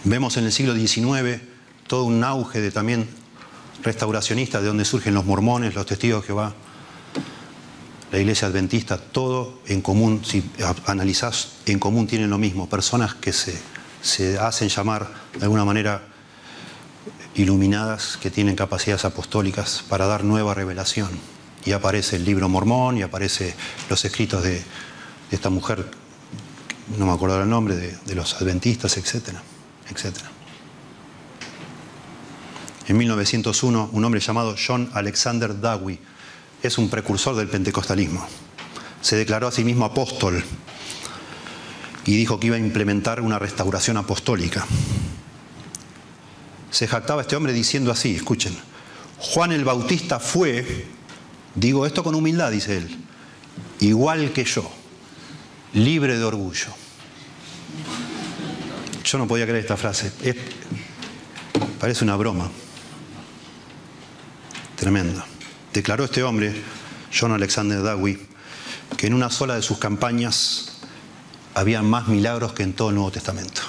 [0.04, 1.51] Vemos en el siglo XIX
[1.92, 3.06] todo un auge de también
[3.82, 6.54] restauracionistas, de donde surgen los mormones, los testigos de Jehová,
[8.10, 10.42] la iglesia adventista, todo en común, si
[10.86, 13.60] analizás, en común tienen lo mismo, personas que se,
[14.00, 15.06] se hacen llamar
[15.38, 16.00] de alguna manera
[17.34, 21.10] iluminadas, que tienen capacidades apostólicas para dar nueva revelación.
[21.66, 23.54] Y aparece el libro mormón y aparece
[23.90, 24.62] los escritos de,
[25.30, 25.90] esta mujer,
[26.96, 29.42] no me acuerdo el nombre, de, de los adventistas, etcétera,
[29.90, 30.31] etcétera.
[32.88, 36.00] En 1901, un hombre llamado John Alexander Dowie
[36.62, 38.26] es un precursor del pentecostalismo.
[39.00, 40.42] Se declaró a sí mismo apóstol
[42.04, 44.66] y dijo que iba a implementar una restauración apostólica.
[46.70, 48.56] Se jactaba este hombre diciendo así, escuchen,
[49.18, 50.86] Juan el Bautista fue,
[51.54, 52.96] digo esto con humildad, dice él,
[53.78, 54.68] igual que yo,
[55.74, 56.68] libre de orgullo.
[59.04, 60.12] Yo no podía creer esta frase,
[61.78, 62.50] parece una broma.
[64.82, 65.22] Tremendo.
[65.72, 66.52] Declaró este hombre,
[67.16, 68.18] John Alexander Dowie,
[68.96, 70.72] que en una sola de sus campañas
[71.54, 73.62] había más milagros que en todo el Nuevo Testamento.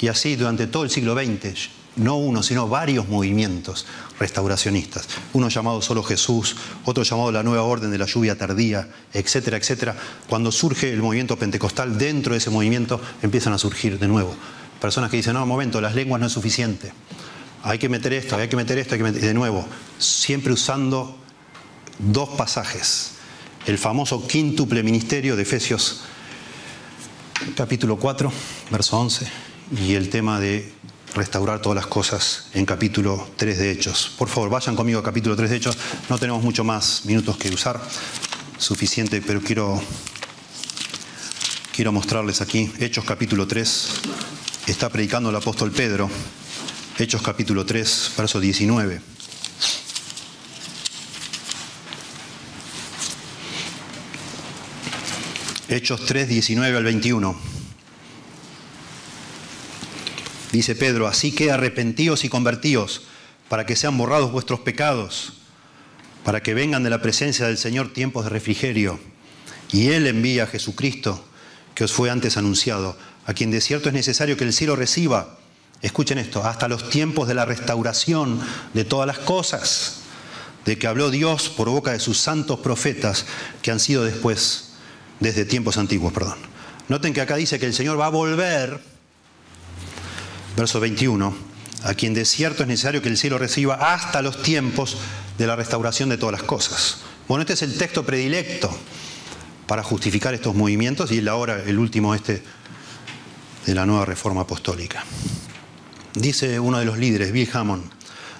[0.00, 3.84] Y así durante todo el siglo XX, no uno, sino varios movimientos
[4.18, 5.06] restauracionistas.
[5.34, 9.94] Uno llamado solo Jesús, otro llamado la nueva orden de la lluvia tardía, etcétera, etcétera.
[10.30, 14.34] Cuando surge el movimiento pentecostal, dentro de ese movimiento empiezan a surgir de nuevo
[14.80, 16.92] personas que dicen, no, un momento, las lenguas no es suficiente
[17.64, 19.22] hay que meter esto, hay que meter esto, hay que meter...
[19.22, 19.66] de nuevo,
[19.98, 21.18] siempre usando
[21.98, 23.12] dos pasajes.
[23.66, 26.02] El famoso quíntuple ministerio de Efesios
[27.56, 28.30] capítulo 4,
[28.70, 29.26] verso 11,
[29.82, 30.72] y el tema de
[31.14, 34.12] restaurar todas las cosas en capítulo 3 de Hechos.
[34.18, 35.78] Por favor, vayan conmigo a capítulo 3 de Hechos.
[36.10, 37.80] No tenemos mucho más minutos que usar,
[38.58, 39.80] suficiente, pero quiero,
[41.74, 42.70] quiero mostrarles aquí.
[42.78, 43.88] Hechos capítulo 3,
[44.66, 46.10] está predicando el apóstol Pedro.
[46.96, 49.00] Hechos capítulo 3, verso 19.
[55.68, 57.36] Hechos 3, 19 al 21.
[60.52, 63.02] Dice Pedro, así que arrepentíos y convertíos
[63.48, 65.32] para que sean borrados vuestros pecados,
[66.22, 69.00] para que vengan de la presencia del Señor tiempos de refrigerio.
[69.72, 71.26] Y Él envía a Jesucristo,
[71.74, 75.40] que os fue antes anunciado, a quien de cierto es necesario que el cielo reciba
[75.84, 78.40] escuchen esto, hasta los tiempos de la restauración
[78.72, 80.00] de todas las cosas,
[80.64, 83.26] de que habló Dios por boca de sus santos profetas,
[83.60, 84.70] que han sido después,
[85.20, 86.38] desde tiempos antiguos, perdón.
[86.88, 88.80] Noten que acá dice que el Señor va a volver,
[90.56, 91.36] verso 21,
[91.82, 94.96] a quien de cierto es necesario que el cielo reciba hasta los tiempos
[95.36, 96.98] de la restauración de todas las cosas.
[97.28, 98.74] Bueno, este es el texto predilecto
[99.66, 102.42] para justificar estos movimientos y ahora el último este
[103.66, 105.04] de la nueva reforma apostólica.
[106.14, 107.90] Dice uno de los líderes, Bill Hammond,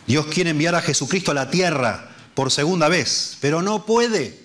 [0.06, 4.38] Dios quiere enviar a Jesucristo a la tierra por segunda vez, pero no puede,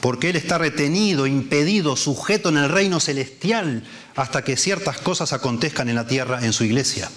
[0.00, 3.84] porque Él está retenido, impedido, sujeto en el reino celestial
[4.16, 7.10] hasta que ciertas cosas acontezcan en la tierra, en su iglesia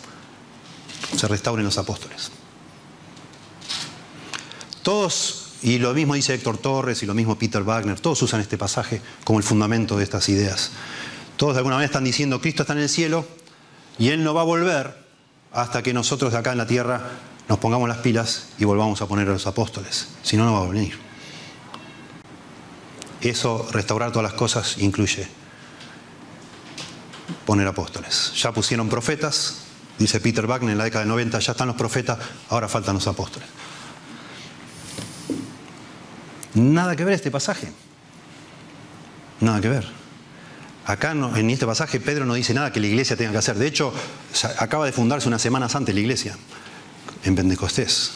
[1.18, 2.32] se restauren los apóstoles.
[4.84, 8.58] Todos, y lo mismo dice Héctor Torres y lo mismo Peter Wagner, todos usan este
[8.58, 10.72] pasaje como el fundamento de estas ideas.
[11.38, 13.26] Todos de alguna manera están diciendo, Cristo está en el cielo
[14.00, 14.98] y Él no va a volver
[15.52, 17.02] hasta que nosotros de acá en la tierra
[17.48, 20.08] nos pongamos las pilas y volvamos a poner a los apóstoles.
[20.24, 20.98] Si no, no va a venir.
[23.22, 25.28] Eso, restaurar todas las cosas, incluye
[27.46, 28.34] poner apóstoles.
[28.36, 29.70] Ya pusieron profetas,
[30.00, 33.06] Dice Peter Wagner en la década del 90, ya están los profetas, ahora faltan los
[33.06, 33.50] apóstoles.
[36.54, 37.70] Nada que ver este pasaje.
[39.42, 39.99] Nada que ver.
[40.86, 43.58] Acá en este pasaje Pedro no dice nada que la iglesia tenga que hacer.
[43.58, 43.94] De hecho,
[44.58, 46.36] acaba de fundarse unas semanas antes la iglesia,
[47.24, 48.12] en Pentecostés.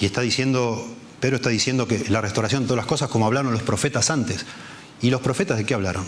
[0.00, 0.86] Y está diciendo,
[1.20, 4.44] Pedro está diciendo que la restauración de todas las cosas como hablaron los profetas antes.
[5.00, 6.04] ¿Y los profetas de qué hablaron?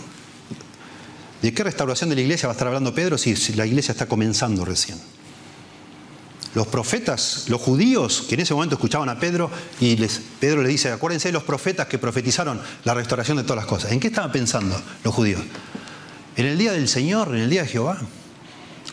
[1.41, 4.07] ¿De qué restauración de la iglesia va a estar hablando Pedro si la iglesia está
[4.07, 4.99] comenzando recién?
[6.55, 9.51] Los profetas, los judíos que en ese momento escuchaban a Pedro
[9.81, 13.57] y les, Pedro le dice, acuérdense de los profetas que profetizaron la restauración de todas
[13.57, 13.91] las cosas.
[13.91, 15.41] ¿En qué estaban pensando los judíos?
[16.37, 17.99] En el día del Señor, en el día de Jehová.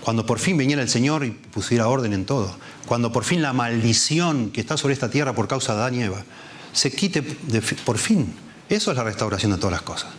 [0.00, 2.52] Cuando por fin viniera el Señor y pusiera orden en todo.
[2.86, 6.02] Cuando por fin la maldición que está sobre esta tierra por causa de Adán y
[6.02, 6.24] Eva
[6.72, 8.34] se quite por fin.
[8.68, 10.10] Eso es la restauración de todas las cosas.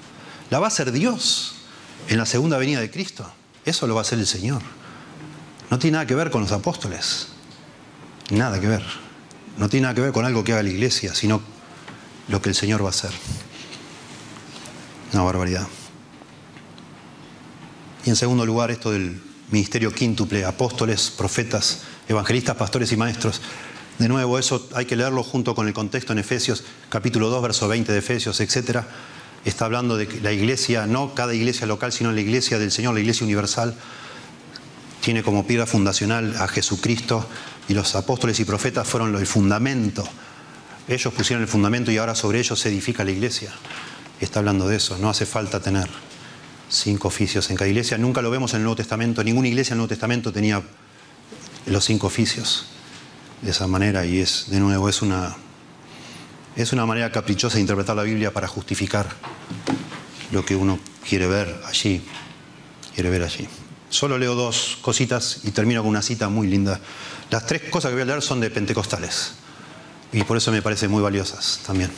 [0.49, 1.55] La va a hacer Dios
[2.07, 3.29] en la segunda venida de Cristo.
[3.65, 4.61] Eso lo va a hacer el Señor.
[5.69, 7.32] No tiene nada que ver con los apóstoles.
[8.31, 8.83] Nada que ver.
[9.57, 11.41] No tiene nada que ver con algo que haga la iglesia, sino
[12.27, 13.11] lo que el Señor va a hacer.
[15.13, 15.67] Una barbaridad.
[18.05, 19.21] Y en segundo lugar, esto del
[19.51, 23.41] ministerio quíntuple, apóstoles, profetas, evangelistas, pastores y maestros.
[23.99, 27.67] De nuevo, eso hay que leerlo junto con el contexto en Efesios, capítulo 2, verso
[27.67, 28.87] 20 de Efesios, etcétera
[29.45, 32.93] está hablando de que la iglesia, no cada iglesia local, sino la iglesia del Señor,
[32.93, 33.75] la iglesia universal,
[35.01, 37.27] tiene como piedra fundacional a Jesucristo
[37.67, 40.03] y los apóstoles y profetas fueron el fundamento.
[40.87, 43.51] Ellos pusieron el fundamento y ahora sobre ellos se edifica la iglesia.
[44.19, 45.89] Está hablando de eso, no hace falta tener
[46.69, 47.97] cinco oficios en cada iglesia.
[47.97, 50.61] Nunca lo vemos en el Nuevo Testamento, ninguna iglesia en el Nuevo Testamento tenía
[51.65, 52.65] los cinco oficios
[53.41, 55.35] de esa manera y es, de nuevo, es una
[56.55, 59.07] es una manera caprichosa de interpretar la Biblia para justificar
[60.31, 62.01] lo que uno quiere ver allí,
[62.93, 63.47] quiere ver allí.
[63.89, 66.79] Solo leo dos cositas y termino con una cita muy linda.
[67.33, 69.31] Las tres cosas que voy a leer son de pentecostales
[70.11, 71.89] y por eso me parecen muy valiosas también.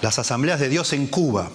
[0.00, 1.50] Las asambleas de Dios en Cuba,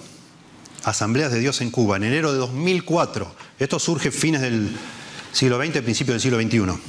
[0.84, 3.34] asambleas de Dios en Cuba, en enero de 2004.
[3.58, 4.70] Esto surge fines del
[5.32, 6.80] siglo XX, principio del siglo XXI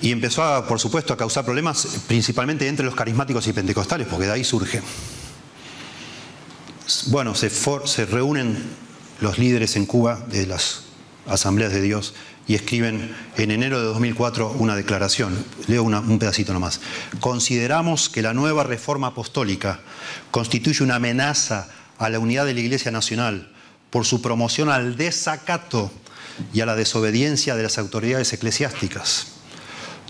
[0.00, 4.32] y empezó, por supuesto, a causar problemas principalmente entre los carismáticos y pentecostales, porque de
[4.34, 4.80] ahí surge.
[7.06, 8.56] Bueno, se, se reúnen
[9.20, 10.84] los líderes en Cuba de las
[11.26, 12.14] asambleas de Dios
[12.46, 15.44] y escriben en enero de 2004 una declaración.
[15.66, 16.80] Leo un pedacito nomás.
[17.20, 19.80] Consideramos que la nueva reforma apostólica
[20.30, 21.68] constituye una amenaza
[21.98, 23.50] a la unidad de la Iglesia Nacional
[23.90, 25.90] por su promoción al desacato
[26.52, 29.28] y a la desobediencia de las autoridades eclesiásticas.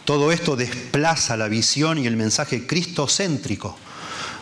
[0.05, 3.77] Todo esto desplaza la visión y el mensaje cristocéntrico,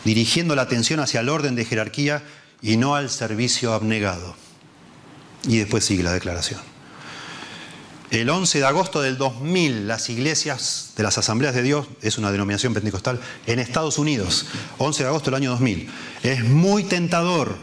[0.05, 2.23] dirigiendo la atención hacia el orden de jerarquía
[2.63, 4.35] y no al servicio abnegado.
[5.45, 6.61] Y después sigue la declaración.
[8.11, 12.31] El 11 de agosto del 2000, las iglesias de las Asambleas de Dios, es una
[12.31, 14.45] denominación pentecostal, en Estados Unidos,
[14.77, 15.89] 11 de agosto del año 2000,
[16.23, 17.57] es muy tentador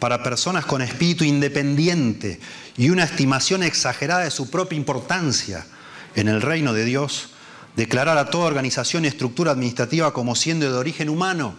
[0.00, 2.40] para personas con espíritu independiente
[2.76, 5.64] y una estimación exagerada de su propia importancia
[6.16, 7.28] en el reino de Dios
[7.76, 11.54] declarar a toda organización y estructura administrativa como siendo de origen humano.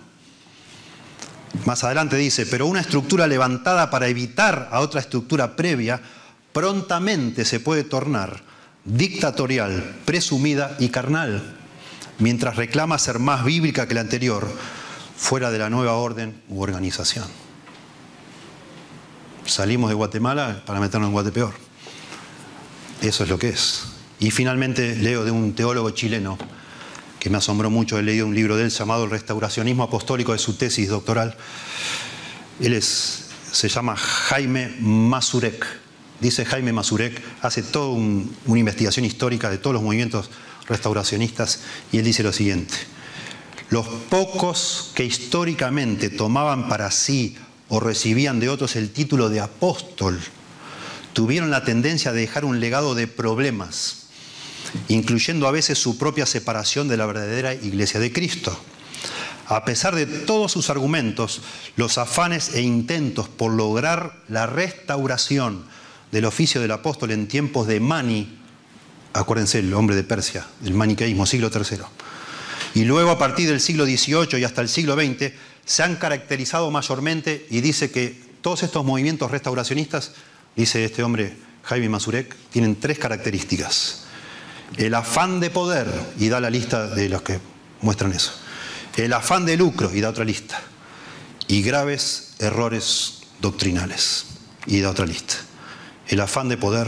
[1.65, 6.01] Más adelante dice, pero una estructura levantada para evitar a otra estructura previa
[6.51, 8.43] prontamente se puede tornar
[8.85, 11.55] dictatorial, presumida y carnal,
[12.19, 14.47] mientras reclama ser más bíblica que la anterior,
[15.15, 17.25] fuera de la nueva orden u organización.
[19.45, 21.53] Salimos de Guatemala para meternos en Guatepeor.
[23.01, 23.83] Eso es lo que es.
[24.19, 26.37] Y finalmente leo de un teólogo chileno
[27.23, 30.39] que me asombró mucho, he leído un libro de él llamado El restauracionismo apostólico de
[30.39, 31.37] su tesis doctoral.
[32.59, 35.65] Él es, se llama Jaime Mazurek.
[36.19, 40.31] Dice Jaime Mazurek, hace toda una investigación histórica de todos los movimientos
[40.67, 41.61] restauracionistas
[41.93, 42.73] y él dice lo siguiente.
[43.69, 47.37] Los pocos que históricamente tomaban para sí
[47.69, 50.19] o recibían de otros el título de apóstol,
[51.13, 54.02] tuvieron la tendencia a dejar un legado de problemas
[54.87, 58.57] incluyendo a veces su propia separación de la verdadera iglesia de Cristo.
[59.47, 61.41] A pesar de todos sus argumentos,
[61.75, 65.65] los afanes e intentos por lograr la restauración
[66.11, 68.39] del oficio del apóstol en tiempos de Mani,
[69.13, 71.83] acuérdense, el hombre de Persia, el maniqueísmo, siglo III,
[72.75, 75.33] y luego a partir del siglo XVIII y hasta el siglo XX,
[75.65, 80.13] se han caracterizado mayormente y dice que todos estos movimientos restauracionistas,
[80.55, 84.02] dice este hombre Jaime Mazurek, tienen tres características
[84.77, 87.39] el afán de poder, y da la lista de los que
[87.81, 88.31] muestran eso,
[88.97, 90.61] el afán de lucro, y da otra lista,
[91.47, 94.25] y graves errores doctrinales,
[94.65, 95.35] y da otra lista.
[96.07, 96.87] El afán de poder,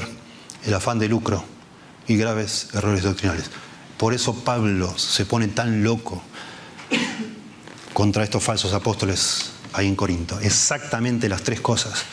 [0.65, 1.43] el afán de lucro
[2.07, 3.49] y graves errores doctrinales.
[3.97, 6.21] Por eso Pablo se pone tan loco
[7.93, 10.39] contra estos falsos apóstoles ahí en Corinto.
[10.41, 12.03] Exactamente las tres cosas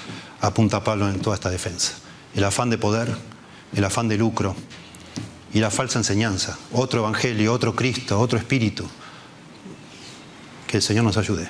[0.41, 1.93] apunta Pablo en toda esta defensa.
[2.35, 3.15] El afán de poder,
[3.75, 4.55] el afán de lucro
[5.55, 8.89] y la falsa enseñanza, otro evangelio, otro Cristo, otro espíritu.
[10.67, 11.49] Que el Señor nos ayude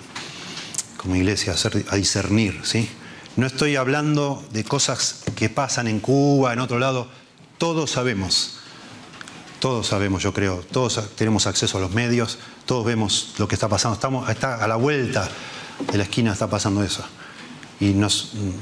[0.96, 1.54] como iglesia
[1.88, 2.88] a, discernir, ¿sí?
[3.36, 7.08] No estoy hablando de cosas que pasan en Cuba, en otro lado.
[7.58, 8.58] Todos sabemos,
[9.58, 13.68] todos sabemos, yo creo, todos tenemos acceso a los medios, todos vemos lo que está
[13.68, 13.94] pasando.
[13.94, 15.28] Estamos a la vuelta
[15.90, 17.04] de la esquina está pasando eso.
[17.80, 17.94] Y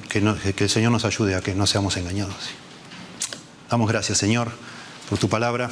[0.08, 2.36] que el Señor nos ayude a que no seamos engañados.
[3.70, 4.50] Damos gracias, Señor
[5.10, 5.68] por tu palabra.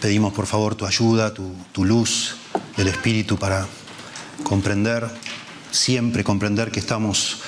[0.00, 2.36] Pedimos por favor tu ayuda, tu, luz
[2.76, 3.66] del Espíritu para
[4.44, 5.08] comprender,
[5.72, 7.38] siempre comprender que estamos,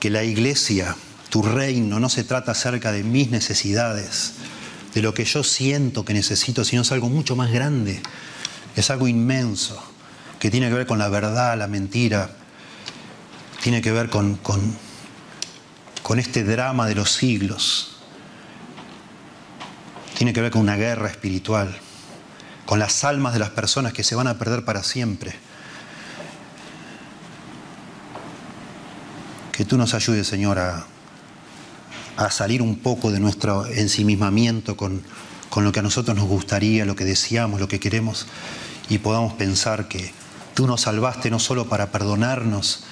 [0.00, 0.96] que la iglesia,
[1.30, 4.32] tu reino, no se trata acerca de mis necesidades,
[4.94, 8.02] de lo que yo siento que necesito, sino es algo mucho más grande,
[8.74, 9.80] es algo inmenso,
[10.40, 12.30] que tiene que ver con la verdad, la mentira,
[13.62, 14.76] tiene que ver con, con,
[16.02, 17.95] con este drama de los siglos
[20.16, 21.76] tiene que ver con una guerra espiritual,
[22.64, 25.34] con las almas de las personas que se van a perder para siempre.
[29.52, 30.86] Que tú nos ayudes, Señor, a,
[32.30, 35.02] salir un poco de nuestro ensimismamiento con,
[35.50, 38.26] con lo que a nosotros nos gustaría, lo que deseamos, lo que queremos,
[38.88, 40.14] y podamos pensar que
[40.54, 42.84] tú nos salvaste no solo para perdonarnos,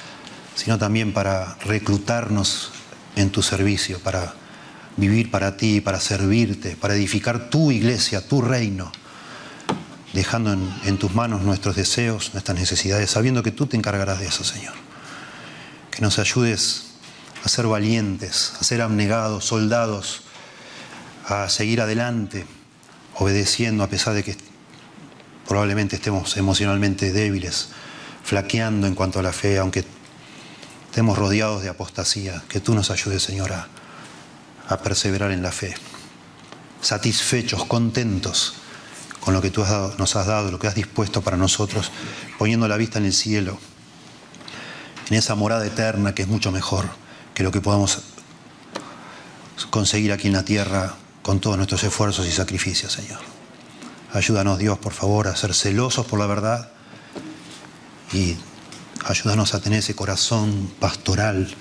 [0.54, 2.72] sino también para reclutarnos
[3.16, 4.34] en tu servicio, para
[4.96, 8.92] vivir para ti, para servirte, para edificar tu iglesia, tu reino,
[10.12, 14.44] dejando en, tus manos nuestros deseos, nuestras necesidades, sabiendo que tú te encargarás de eso,
[14.44, 14.74] Señor.
[15.90, 16.84] Que nos ayudes
[17.42, 20.22] a ser valientes, a ser abnegados, soldados,
[21.26, 22.46] a seguir adelante,
[23.16, 24.36] obedeciendo a pesar de que
[25.48, 27.68] probablemente estemos emocionalmente débiles,
[28.22, 29.84] flaqueando en cuanto a la fe, aunque
[30.86, 32.42] estemos rodeados de apostasía.
[32.48, 33.68] Que tú nos ayudes, Señor, a
[34.68, 35.74] a perseverar en la fe,
[36.80, 38.54] satisfechos, contentos
[39.20, 39.64] con lo que tú
[39.98, 41.90] nos has dado, lo que has dispuesto para nosotros,
[42.38, 43.58] poniendo la vista en el cielo,
[45.08, 46.88] en esa morada eterna que es mucho mejor
[47.32, 48.02] que lo que podamos
[49.70, 53.20] conseguir aquí en la tierra con todos nuestros esfuerzos y sacrificios, Señor.
[54.12, 56.68] Ayúdanos, Dios, por favor, a ser celosos por la verdad
[58.12, 58.36] y
[59.04, 61.52] ayúdanos a tener ese corazón pastoral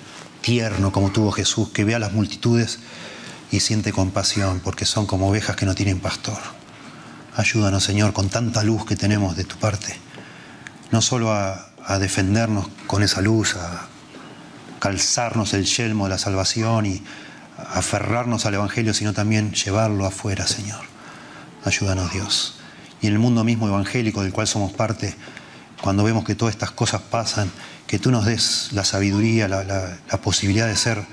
[0.44, 2.78] tierno como tuvo Jesús, que ve a las multitudes
[3.50, 6.36] y siente compasión porque son como ovejas que no tienen pastor.
[7.34, 9.96] Ayúdanos, Señor, con tanta luz que tenemos de tu parte,
[10.90, 13.86] no solo a, defendernos con esa luz, a
[14.80, 17.02] calzarnos el yelmo de la salvación y
[17.56, 20.80] aferrarnos al Evangelio, sino también llevarlo afuera, Señor.
[21.64, 22.56] Ayúdanos, Dios.
[23.00, 25.14] Y en el mundo mismo evangélico del cual somos parte,
[25.80, 27.50] cuando vemos que todas estas cosas pasan,
[27.86, 31.04] que tú nos des la sabiduría, la, posibilidad de ser,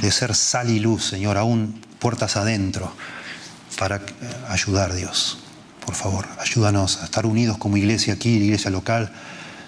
[0.00, 2.92] de ser sal y luz, Señor, aún puertas adentro,
[3.78, 4.00] para
[4.48, 5.38] ayudar, Dios.
[5.84, 9.12] Por favor, ayúdanos a estar unidos como iglesia aquí, iglesia local,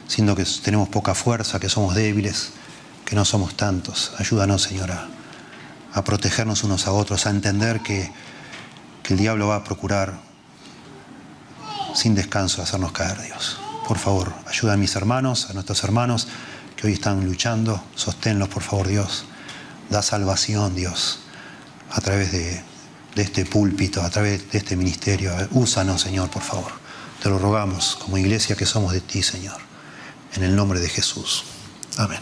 [0.08, 2.50] siendo que tenemos poca fuerza, que somos débiles,
[3.04, 4.12] que no somos tantos.
[4.18, 5.08] Ayúdanos, Señor, a,
[5.92, 8.10] a protegernos unos a otros, a entender que,
[9.02, 10.20] que el diablo va a procurar
[11.94, 13.61] sin descanso hacernos caer, Dios.
[13.86, 16.28] Por favor, ayuda a mis hermanos, a nuestros hermanos
[16.76, 19.24] que hoy están luchando, sosténlos, por favor, Dios.
[19.90, 21.20] Da salvación, Dios,
[21.90, 22.62] a través de,
[23.14, 25.32] de este púlpito, a través de este ministerio.
[25.50, 26.72] Úsanos, Señor, por favor.
[27.22, 29.60] Te lo rogamos como iglesia que somos de ti, Señor.
[30.34, 31.44] En el nombre de Jesús.
[31.98, 32.20] Amén.